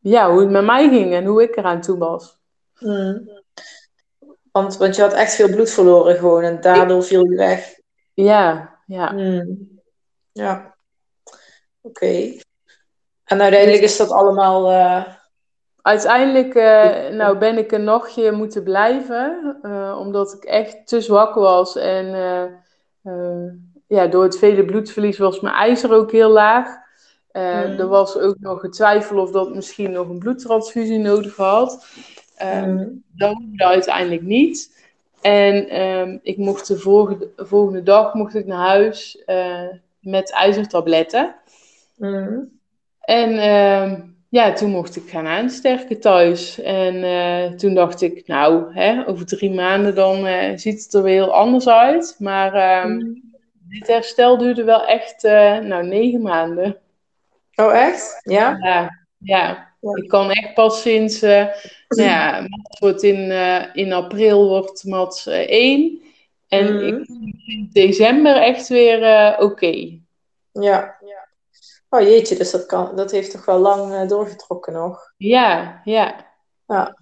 [0.01, 2.39] ja, hoe het met mij ging en hoe ik eraan toe was.
[2.81, 3.31] Mm.
[4.53, 7.78] Want, want je had echt veel bloed verloren gewoon en daardoor viel je weg.
[8.14, 9.12] Ja, ja.
[9.12, 9.81] Mm.
[10.33, 10.76] Ja.
[11.81, 12.33] Oké.
[13.24, 14.70] En uiteindelijk is dat allemaal.
[14.70, 15.05] Uh...
[15.83, 21.35] Uiteindelijk uh, nou, ben ik een nachtje moeten blijven, uh, omdat ik echt te zwak
[21.35, 21.76] was.
[21.76, 22.07] En
[23.87, 26.66] ja, door het vele bloedverlies was mijn ijzer ook heel laag.
[27.33, 27.43] Mm.
[27.78, 31.87] Er was ook nog getwijfel of dat misschien nog een bloedtransfusie nodig had.
[32.45, 33.03] Mm.
[33.16, 34.78] Dat hoefde uiteindelijk niet.
[35.20, 39.24] En um, ik mocht de volgende, volgende dag mocht ik naar huis
[40.01, 41.34] met ijzertabletten.
[41.97, 42.59] Mm.
[43.01, 43.93] En uh,
[44.28, 46.61] ja, toen mocht ik gaan aansterken thuis.
[46.61, 51.03] En uh, toen dacht ik, nou, hè, over drie maanden dan uh, ziet het er
[51.03, 52.16] weer heel anders uit.
[52.18, 53.22] Maar um,
[53.68, 55.22] dit herstel duurde wel echt,
[55.62, 56.76] nou, negen maanden.
[57.55, 58.20] Oh, echt?
[58.22, 58.57] Ja?
[58.61, 59.70] Ja, ja.
[59.81, 61.51] Ik kan echt pas sinds, nou
[61.89, 62.47] ja,
[62.81, 63.31] wordt in,
[63.72, 66.03] in april wordt Mats 1.
[66.49, 66.81] En mm.
[66.81, 67.09] ik
[67.47, 68.99] in december echt weer
[69.33, 69.45] oké.
[69.45, 70.03] Okay.
[70.53, 71.28] Ja, ja.
[71.89, 75.12] Oh jeetje, dus dat, kan, dat heeft toch wel lang doorgetrokken nog.
[75.16, 76.28] Ja, ja.
[76.66, 76.97] Ja,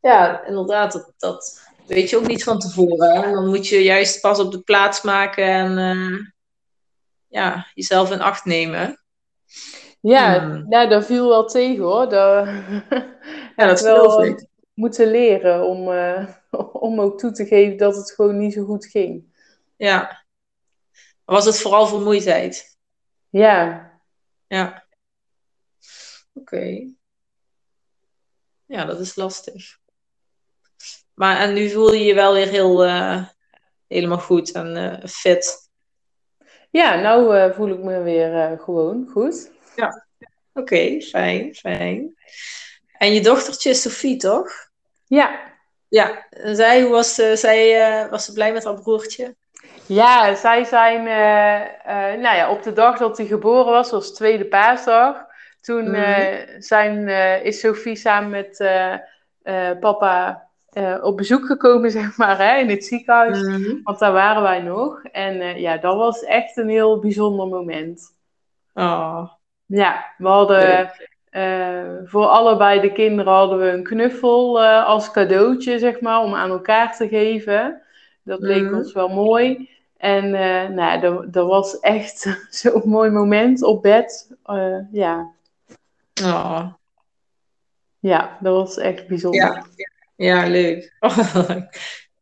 [0.00, 3.22] ja inderdaad, dat, dat weet je ook niet van tevoren.
[3.22, 3.32] Hè?
[3.32, 6.34] Dan moet je juist pas op de plaats maken en
[7.28, 9.00] ja, jezelf in acht nemen.
[10.00, 10.66] Ja, hmm.
[10.68, 12.08] ja, dat viel wel tegen hoor.
[12.10, 12.46] Dat,
[13.56, 14.46] ja, dat wel ik.
[14.74, 16.26] moeten leren om, uh,
[16.72, 19.24] om ook toe te geven dat het gewoon niet zo goed ging.
[19.76, 20.24] Ja.
[21.24, 22.78] Was het vooral vermoeidheid?
[23.28, 23.90] Ja.
[24.46, 24.84] Ja.
[26.34, 26.94] Oké.
[28.66, 29.78] Ja, dat is lastig.
[31.14, 33.26] Maar en nu voel je je wel weer heel, uh,
[33.86, 35.70] helemaal goed en uh, fit.
[36.70, 39.50] Ja, nou voel ik me weer gewoon goed.
[39.80, 40.06] Ja.
[40.52, 42.14] Oké, fijn, fijn.
[42.98, 44.50] En je dochtertje is Sophie, toch?
[45.06, 45.48] Ja.
[45.88, 49.34] Ja, en zij, hoe was, zij, was ze blij met haar broertje?
[49.86, 54.14] Ja, zij zijn, uh, uh, nou ja, op de dag dat hij geboren was, was
[54.14, 55.26] tweede paasdag.
[55.60, 56.26] Toen uh,
[56.58, 57.08] zijn,
[57.44, 58.56] is Sophie samen met
[59.80, 60.48] papa
[61.00, 63.40] op bezoek gekomen, zeg maar, hè, in het ziekenhuis.
[63.40, 63.82] Mhm.
[63.82, 65.02] Want daar waren wij nog.
[65.02, 68.16] En ja, dat was echt een heel bijzonder moment.
[68.74, 69.30] Oh.
[69.70, 70.90] Ja, we hadden
[72.04, 76.96] voor allebei de kinderen hadden we een knuffel als cadeautje, zeg maar, om aan elkaar
[76.96, 77.82] te geven.
[78.22, 78.74] Dat leek mhm.
[78.74, 79.68] ons wel mooi.
[79.96, 84.36] En uh, nou, dat, dat was echt zo'n mooi moment op bed.
[84.92, 85.30] Ja.
[86.22, 86.66] Oh.
[87.98, 89.40] Ja, dat was echt bijzonder.
[89.40, 89.66] Ja,
[90.16, 90.96] ja leuk.
[91.00, 91.50] Oh,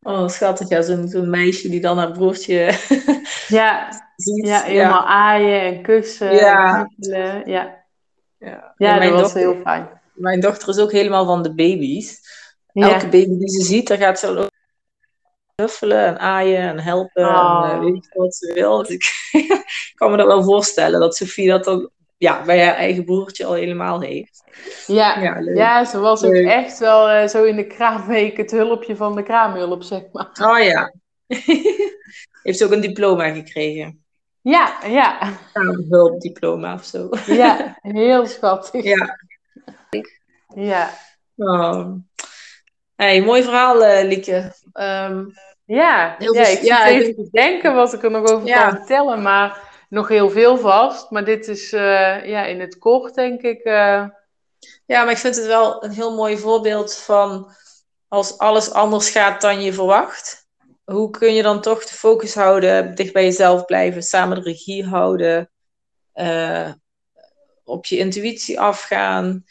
[0.12, 0.68] oh schattig.
[0.68, 2.78] Ja, zo'n zo'n meisje die dan haar broertje
[3.48, 3.88] ja,
[4.24, 6.34] Ja, helemaal aaien en kussen.
[6.34, 6.88] Ja.
[6.98, 7.84] En ja.
[8.38, 9.88] Ja, ja dat was heel fijn.
[10.14, 12.20] Mijn dochter is ook helemaal van de baby's.
[12.72, 14.50] Elke baby die ze ziet, daar gaat ze ook
[15.54, 17.22] knuffelen en aaien en helpen.
[17.22, 18.82] En uh, weet ik wat ze wil.
[18.82, 19.04] Dus ik
[19.94, 23.52] kan me dat wel voorstellen dat Sofie dat dan ja, bij haar eigen broertje al
[23.52, 24.44] helemaal heeft.
[24.86, 28.96] Ja, ja, ja ze was ook echt wel uh, zo in de kraamweek het hulpje
[28.96, 30.30] van de kraamhulp, zeg maar.
[30.42, 30.94] Oh ja.
[32.42, 34.06] heeft ze ook een diploma gekregen?
[34.48, 35.32] Ja, ja.
[35.88, 37.08] Hulpdiploma of zo.
[37.26, 38.84] ja, heel schattig.
[38.84, 39.18] Ja.
[40.54, 40.90] Ja.
[41.36, 41.92] Oh.
[42.96, 44.52] Hey, mooi verhaal, uh, Lieke.
[44.72, 45.32] Um,
[45.64, 49.60] ja, ja ik ja, even te denken wat ik er nog over kan vertellen, maar
[49.88, 51.10] nog heel veel vast.
[51.10, 53.64] Maar dit is uh, ja, in het kort, denk ik.
[53.64, 54.04] Uh...
[54.86, 57.50] Ja, maar ik vind het wel een heel mooi voorbeeld van
[58.08, 60.47] als alles anders gaat dan je verwacht.
[60.88, 64.84] Hoe kun je dan toch de focus houden, dicht bij jezelf blijven, samen de regie
[64.84, 65.50] houden,
[66.14, 66.72] uh,
[67.64, 69.44] op je intuïtie afgaan?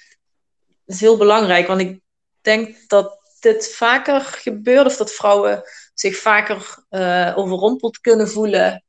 [0.85, 1.99] Dat is heel belangrijk, want ik
[2.41, 5.63] denk dat dit vaker gebeurt of dat vrouwen
[5.93, 8.83] zich vaker uh, overrompeld kunnen voelen.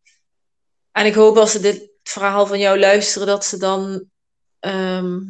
[0.92, 4.05] En ik hoop als ze dit verhaal van jou luisteren, dat ze dan
[4.61, 5.28] um,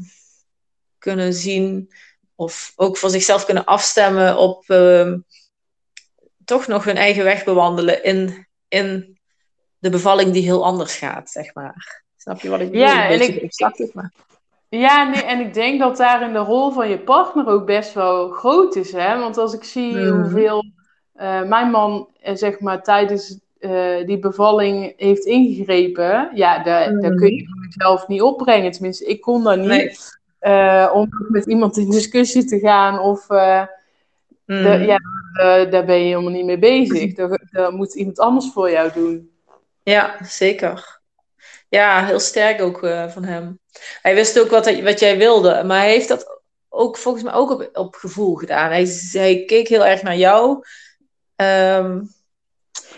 [0.98, 1.92] kunnen zien
[2.34, 5.26] of ook voor zichzelf kunnen afstemmen op um,
[6.48, 9.18] toch nog hun eigen weg bewandelen in, in
[9.78, 12.02] de bevalling die heel anders gaat, zeg maar.
[12.16, 12.86] Snap je wat ik bedoel?
[12.86, 14.12] Ja, en ik, maar.
[14.68, 18.28] Ja, nee, en ik denk dat daarin de rol van je partner ook best wel
[18.28, 18.92] groot is.
[18.92, 19.18] Hè?
[19.18, 20.20] Want als ik zie mhm.
[20.20, 20.64] hoeveel
[21.20, 27.00] uh, mijn man, uh, zeg maar, tijdens uh, die bevalling heeft ingegrepen, ja, daar, mm.
[27.00, 28.70] daar kun je zelf niet opbrengen.
[28.70, 30.16] Tenminste, ik kon dat niet.
[30.40, 30.90] Nee.
[30.90, 33.28] om met iemand in discussie te gaan of.
[33.28, 34.62] Mm.
[34.62, 34.98] De, ja,
[35.70, 37.14] daar ben je helemaal niet mee bezig.
[37.14, 39.30] Dat, moet iemand anders voor jou doen.
[39.82, 41.00] Ja, zeker.
[41.68, 43.58] Ja, heel sterk ook van hem.
[44.02, 47.32] Hij wist ook wat, hij, wat jij wilde, maar hij heeft dat ook volgens mij
[47.32, 48.70] ook op, op gevoel gedaan.
[48.70, 50.64] Hij, hij keek heel erg naar jou.
[51.36, 52.08] Um,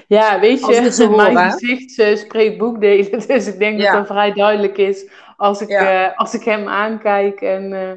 [0.06, 3.26] ja, weet je, mijn gezicht uh, spreekt boekdelen.
[3.26, 6.10] Dus ik denk dat het vrij duidelijk is als ik, Ja.
[6.10, 7.40] eh, als ik hem aankijk.
[7.40, 7.92] En eh,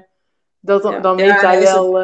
[0.59, 0.99] dat, Ja.
[0.99, 2.03] dan weet hij wel.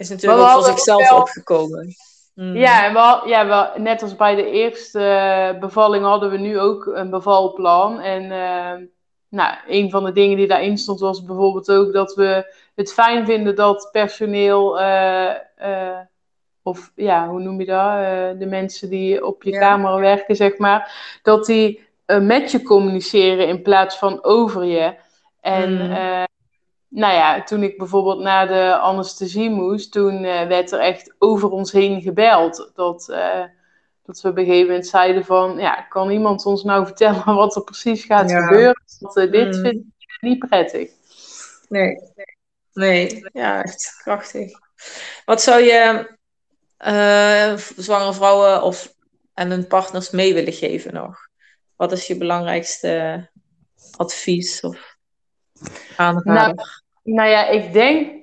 [0.00, 1.94] Is natuurlijk ook voor zichzelf wel- opgekomen.
[2.34, 2.56] Mm.
[2.56, 6.60] Ja, en wel, ja wel, net als bij de eerste eh, bevalling hadden we nu
[6.60, 8.00] ook een bevalplan.
[8.00, 8.86] En eh,
[9.28, 13.26] nou, een van de dingen die daarin stond was bijvoorbeeld ook dat we het fijn
[13.26, 15.98] vinden dat personeel, eh,
[16.62, 18.38] of ja, hoe noem je dat?
[18.40, 19.58] De mensen die op je Ja.
[19.58, 20.92] kamer werken, zeg maar,
[21.22, 21.88] dat die
[22.20, 24.94] met je communiceren in plaats van over je.
[25.40, 26.24] En Mm.
[26.90, 31.50] Nou ja, toen ik bijvoorbeeld naar de anesthesie moest, toen eh, werd er echt over
[31.50, 32.70] ons heen gebeld.
[32.74, 33.44] Dat, eh,
[34.02, 37.56] dat we op een gegeven moment zeiden van, ja, kan iemand ons nou vertellen wat
[37.56, 38.40] er precies gaat Ja.
[38.46, 38.82] gebeuren?
[39.00, 39.60] Want eh, dit Mm.
[39.60, 40.90] vind ik niet prettig.
[41.68, 41.96] Nee.
[42.72, 44.50] Nee, ja, echt krachtig.
[45.24, 46.10] Wat zou je
[46.76, 48.94] eh, zwangere vrouwen of,
[49.34, 51.18] en hun partners mee willen geven nog?
[51.76, 53.28] Wat is je belangrijkste
[53.96, 54.89] advies of
[55.96, 56.82] aanrader?
[57.02, 58.20] Nou ja, ik denk,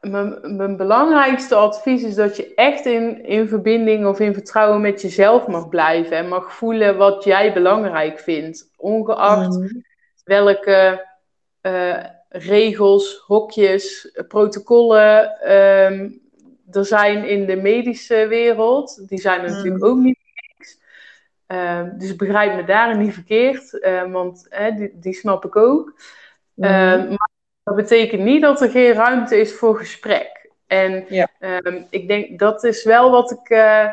[0.00, 5.02] mijn, mijn belangrijkste advies is dat je echt in, in verbinding of in vertrouwen met
[5.02, 6.16] jezelf mag blijven.
[6.16, 8.70] En mag voelen wat jij belangrijk vindt.
[8.76, 9.84] Ongeacht Mm.
[10.24, 11.04] welke
[11.60, 16.10] eh, regels, hokjes, protocollen ehm,
[16.70, 19.08] er zijn in de medische wereld.
[19.08, 19.90] Die zijn er natuurlijk Mm.
[19.90, 20.18] ook niet
[20.56, 20.80] niks.
[21.46, 25.94] Ehm, dus begrijp me daarin niet verkeerd, eh, want die, die snap ik ook.
[26.60, 27.30] Ehm, maar
[27.62, 30.50] dat betekent niet dat er geen ruimte is voor gesprek.
[30.66, 31.28] En Ja.
[31.38, 33.84] ehm, ik denk dat is wel wat ik eh,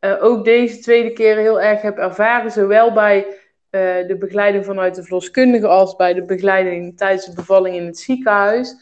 [0.00, 2.50] eh, ook deze tweede keer heel erg heb ervaren.
[2.50, 3.26] Zowel bij
[3.70, 7.98] eh, de begeleiding vanuit de verloskundige als bij de begeleiding tijdens de bevalling in het
[7.98, 8.76] ziekenhuis.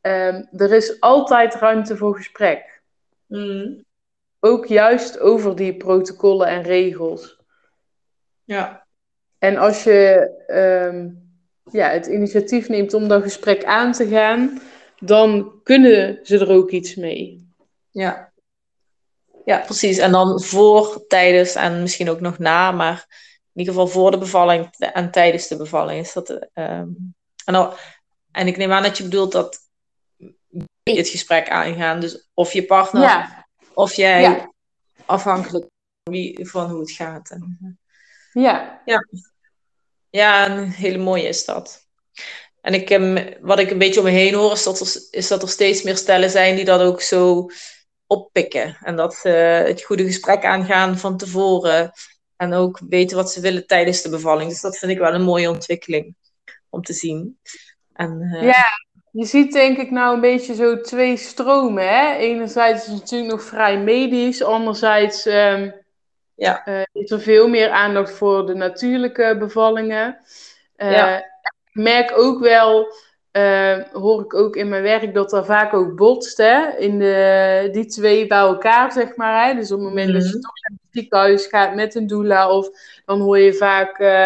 [0.00, 2.82] Ehm, er is altijd ruimte voor gesprek.
[3.26, 3.84] Mm.
[4.40, 7.36] Ook juist over die protocollen en regels.
[8.44, 8.86] Ja.
[9.38, 10.30] En als je
[11.70, 14.60] ja, het initiatief neemt om dat gesprek aan te gaan,
[15.00, 17.50] dan kunnen ze er ook iets mee.
[17.90, 18.32] Ja.
[19.44, 19.98] Ja, precies.
[19.98, 23.06] En dan voor, tijdens en misschien ook nog na, maar
[23.52, 26.30] in ieder geval voor de bevalling en tijdens de bevalling is dat.
[26.52, 26.88] ehm,
[27.44, 27.72] en, dan,
[28.32, 29.60] en ik neem aan dat je bedoelt dat
[30.82, 32.00] het gesprek aangaan.
[32.00, 34.52] Dus of je partner Ja, of jij, Ja.
[35.06, 35.66] afhankelijk
[36.02, 37.30] van, wie, van hoe het gaat.
[37.30, 37.78] En,
[38.32, 39.06] ja, ja,
[40.24, 41.86] een hele mooie is dat.
[42.60, 42.98] En ik,
[43.40, 45.82] wat ik een beetje om me heen hoor, is dat, er, is dat er steeds
[45.82, 47.46] meer stellen zijn die dat ook zo
[48.06, 48.76] oppikken.
[48.80, 51.92] En dat ze het goede gesprek aangaan van tevoren.
[52.36, 54.50] En ook weten wat ze willen tijdens de bevalling.
[54.50, 56.14] Dus dat vind ik wel een mooie ontwikkeling
[56.68, 57.38] om te zien.
[57.92, 58.64] En, eh, ja.
[59.10, 61.88] Je ziet denk ik nou een beetje zo twee stromen.
[61.88, 62.14] Hè?
[62.14, 65.70] Enerzijds is het natuurlijk nog vrij medisch, anderzijds ehm,
[66.36, 66.64] Ja.
[66.64, 70.18] eh, is er veel meer aandacht voor de natuurlijke bevallingen.
[70.76, 71.16] Eh, Ja.
[71.18, 72.86] Ik merk ook wel,
[73.30, 76.76] eh, hoor ik ook in mijn werk, dat er vaak ook botst, hè?
[76.78, 79.46] In de, die twee bij elkaar, zeg maar.
[79.46, 79.54] Hè?
[79.54, 80.40] Dus op het moment dat je Mhm.
[80.40, 82.68] toch naar het ziekenhuis gaat met een doula, of
[83.04, 84.24] dan hoor je vaak, eh,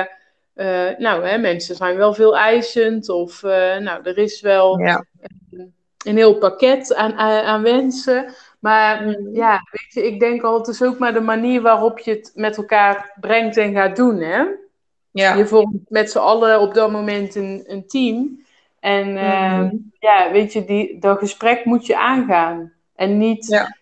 [0.55, 5.05] eh, nou, hè, mensen zijn wel veel eisend, of eh, nou, er is wel ja.
[6.05, 8.35] een heel pakket aan, aan, aan wensen.
[8.61, 9.35] Maar Mhm.
[9.35, 12.33] ja, weet je, ik denk al, het is ook maar de manier waarop je het
[12.35, 14.45] met elkaar brengt en gaat doen, hè?
[15.11, 15.35] Ja.
[15.35, 18.45] Je vormt met z'n allen op dat moment een, een team.
[18.81, 19.71] En Mhm.
[19.99, 22.73] ja, weet je, die, dat gesprek moet je aangaan.
[22.95, 23.77] En niet Ja.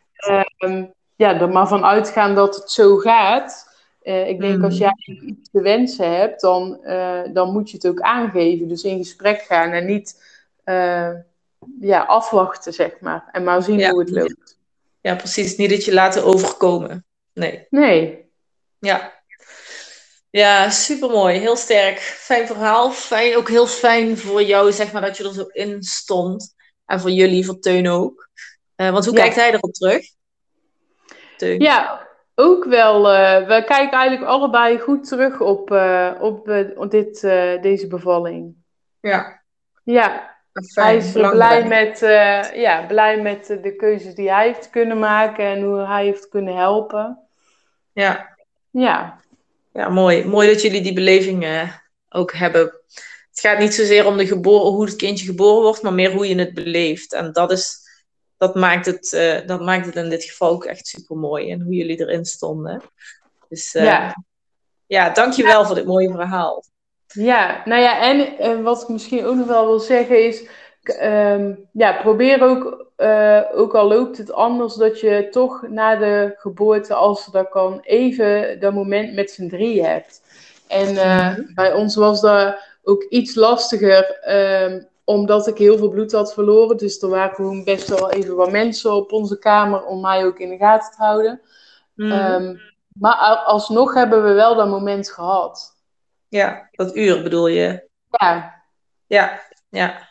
[0.59, 0.85] ehm,
[1.17, 3.77] ja, er maar van uitgaan dat het zo gaat.
[4.03, 4.65] Eh, ik denk Mhm.
[4.65, 4.93] als jij
[5.27, 8.69] iets te wensen hebt, dan, eh, dan moet je het ook aangeven.
[8.69, 10.27] Dus in gesprek gaan en niet
[10.65, 11.11] eh,
[11.81, 13.29] ja, afwachten, zeg maar.
[13.33, 13.91] En maar zien Ja.
[13.91, 14.58] hoe het loopt.
[15.01, 15.57] Ja, precies.
[15.57, 17.07] Niet dat je laten overkomen.
[17.35, 17.67] Nee.
[17.71, 18.31] Nee.
[18.79, 19.17] Ja.
[20.31, 21.39] Ja, supermooi.
[21.39, 21.99] Heel sterk.
[21.99, 22.91] Fijn verhaal.
[22.91, 26.55] Fijn, ook heel fijn voor jou, zeg maar, dat je er zo in stond.
[26.87, 28.29] En voor jullie, voor Teun ook.
[28.75, 29.21] Eh, want hoe Ja.
[29.21, 30.07] kijkt hij erop terug?
[31.37, 31.61] Teun.
[31.61, 33.09] Ja, ook wel.
[33.11, 37.21] eh, we kijken eigenlijk allebei goed terug op, eh, op, op dit,
[37.63, 38.55] deze bevalling.
[39.01, 39.43] Ja.
[39.85, 44.71] Ja, Fijn, hij is blij met, eh, ja, blij met de keuzes die hij heeft
[44.71, 47.19] kunnen maken en hoe hij heeft kunnen helpen.
[47.93, 48.37] Ja.
[48.71, 49.21] Ja,
[49.73, 50.25] ja, mooi.
[50.25, 51.73] Mooi dat jullie die beleving eh,
[52.09, 52.63] ook hebben.
[53.31, 56.29] Het gaat niet zozeer om de geboren, hoe het kindje geboren wordt, maar meer hoe
[56.29, 57.13] je het beleeft.
[57.13, 57.79] En dat, is,
[58.37, 61.51] dat, maakt, het, eh, dat maakt het in dit geval ook echt super mooi.
[61.51, 62.83] En hoe jullie erin stonden.
[63.49, 64.25] Dus ja.
[64.87, 66.65] ja, dankjewel voor dit mooie verhaal.
[67.13, 70.49] Ja, nou ja, en eh, wat ik misschien ook nog wel wil zeggen is,
[70.83, 76.33] ehm, ja, probeer ook, eh, ook al loopt het anders, dat je toch na de
[76.37, 80.23] geboorte, als dat kan, even dat moment met z'n drie hebt.
[80.69, 81.55] En eh, Mhm.
[81.55, 86.77] bij ons was dat ook iets lastiger, ehm, omdat ik heel veel bloed had verloren.
[86.77, 90.39] Dus er waren gewoon best wel even wat mensen op onze kamer om mij ook
[90.39, 91.41] in de gaten te houden.
[91.95, 92.13] Mhm.
[92.13, 92.57] Ehm,
[92.93, 93.15] maar
[93.47, 95.77] alsnog hebben we wel dat moment gehad.
[96.29, 97.89] Ja, dat uur bedoel je?
[98.11, 98.63] Ja.
[99.07, 100.09] Ja, ja.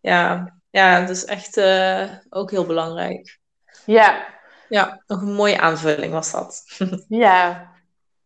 [0.00, 3.38] Ja, ja dat is echt eh, ook heel belangrijk.
[3.86, 4.38] Ja.
[4.68, 6.64] Ja, nog een mooie aanvulling was dat.
[7.08, 7.70] ja.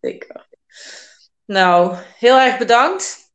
[0.01, 0.47] Zeker.
[1.45, 3.33] Nou, heel erg bedankt.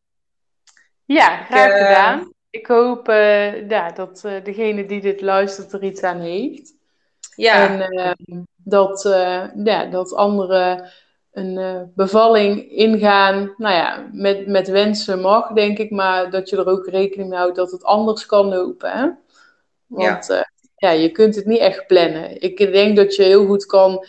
[1.06, 2.34] Ja, graag eh, gedaan.
[2.50, 6.74] Ik hoop uh, ja, dat uh, degene die dit luistert er iets aan heeft.
[7.36, 7.68] Ja.
[7.68, 9.04] En ehm, dat,
[9.64, 10.92] ja, dat anderen
[11.40, 16.68] een bevalling ingaan, nou ja, met, met wensen mag, denk ik, maar dat je er
[16.68, 18.92] ook rekening mee houdt dat het anders kan lopen.
[18.92, 19.10] Hè?
[19.88, 20.50] Want ja.
[20.76, 22.42] ja, je kunt het niet echt plannen.
[22.42, 24.06] Ik denk dat je heel goed kan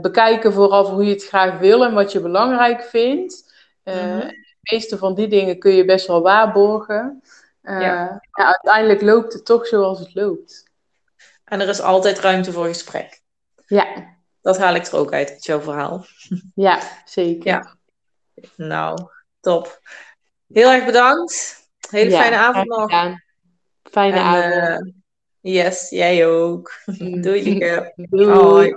[0.00, 3.52] bekijken vooraf hoe je het graag wil en wat je belangrijk vindt.
[3.84, 4.32] Mm
[4.64, 7.22] de meeste van die dingen kun je best wel waarborgen.
[7.62, 8.20] Ja.
[8.30, 10.70] uiteindelijk loopt het toch zoals het loopt.
[11.44, 13.20] En er is altijd ruimte voor gesprek.
[13.66, 14.13] Ja.
[14.44, 16.06] Dat haal ik er ook uit, uit jouw verhaal.
[16.54, 17.46] Ja, zeker.
[17.46, 17.76] Ja.
[18.56, 18.98] Nou,
[19.40, 19.80] top.
[20.52, 21.62] Heel erg bedankt.
[21.90, 22.90] Hele ja, fijne avond nog.
[23.82, 24.86] Fijne en, avond.
[24.86, 24.92] Uh,
[25.40, 26.72] yes, jij ook.
[27.22, 27.92] Doei, lieve.
[28.10, 28.26] Doei.
[28.26, 28.76] Hoi.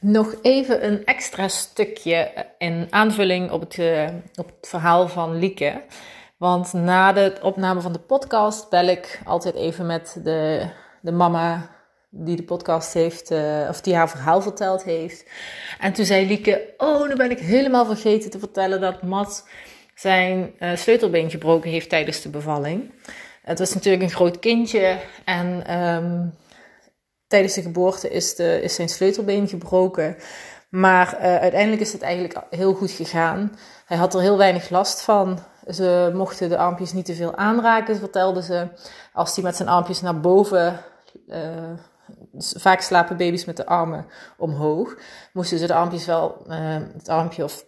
[0.00, 5.82] Nog even een extra stukje in aanvulling op het, uh, op het verhaal van Lieke.
[6.36, 10.68] Want na de opname van de podcast bel ik altijd even met de,
[11.00, 11.70] de mama
[12.10, 15.24] die de podcast heeft, uh, of die haar verhaal verteld heeft.
[15.80, 19.48] En toen zei Lieke: Oh, nu ben ik helemaal vergeten te vertellen dat Mat
[19.94, 22.92] zijn uh, sleutelbeen gebroken heeft tijdens de bevalling.
[23.42, 26.34] Het was natuurlijk een groot kindje en um,
[27.26, 30.16] tijdens de geboorte is, de, is zijn sleutelbeen gebroken.
[30.68, 33.58] Maar uh, uiteindelijk is het eigenlijk heel goed gegaan.
[33.86, 35.38] Hij had er heel weinig last van.
[35.70, 38.68] Ze mochten de armpjes niet te veel aanraken, vertelde ze.
[39.12, 40.80] Als hij met zijn armpjes naar boven.
[41.28, 41.70] Uh,
[42.38, 44.06] vaak slapen baby's met de armen
[44.36, 44.96] omhoog.
[45.32, 46.44] Moesten ze de armpjes wel.
[46.48, 47.64] Uh, het armpje, of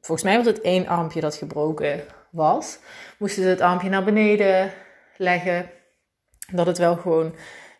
[0.00, 2.00] volgens mij was het één armpje dat gebroken
[2.30, 2.78] was.
[3.18, 4.72] Moesten ze het armpje naar beneden
[5.16, 5.70] leggen.
[6.52, 7.34] Dat het wel gewoon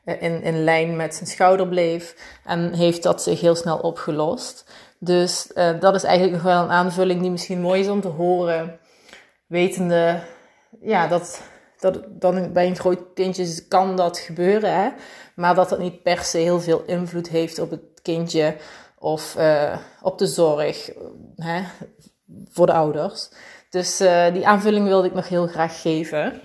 [0.04, 2.16] in, in lijn met zijn schouder bleef.
[2.44, 4.70] En heeft dat zich heel snel opgelost.
[4.98, 8.78] Dus dat is eigenlijk nog wel een aanvulling die misschien mooi is om te horen.
[9.46, 10.20] Wetende
[10.80, 11.42] ja, dat,
[11.78, 14.74] dat dan bij een groot kindje kan dat gebeuren.
[14.74, 14.90] Hè?
[15.34, 18.56] Maar dat dat niet per se heel veel invloed heeft op het kindje
[18.98, 20.90] of uh, op de zorg
[21.36, 21.62] hè,
[22.50, 23.28] voor de ouders.
[23.70, 26.40] Dus uh, die aanvulling wilde ik nog heel graag geven.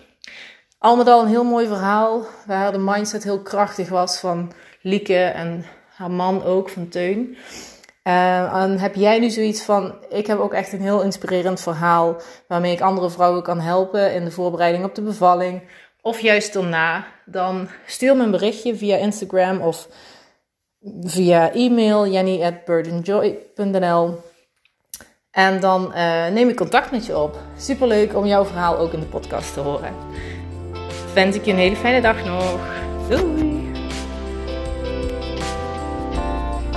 [0.78, 5.24] Al met al een heel mooi verhaal, waar de mindset heel krachtig was van Lieke
[5.24, 7.38] en haar man ook, van Teun.
[8.08, 12.16] Uh, en heb jij nu zoiets van, ik heb ook echt een heel inspirerend verhaal
[12.48, 15.62] waarmee ik andere vrouwen kan helpen in de voorbereiding op de bevalling
[16.02, 19.88] of juist daarna, dan stuur me een berichtje via Instagram of
[21.02, 24.20] via e-mail jenny@burdenjoy.nl
[25.32, 27.38] en dan uh, neem ik contact met je op.
[27.58, 29.94] Superleuk om jouw verhaal ook in de podcast te horen
[31.14, 32.60] wens ik je een hele fijne dag nog.
[33.10, 33.61] Doei!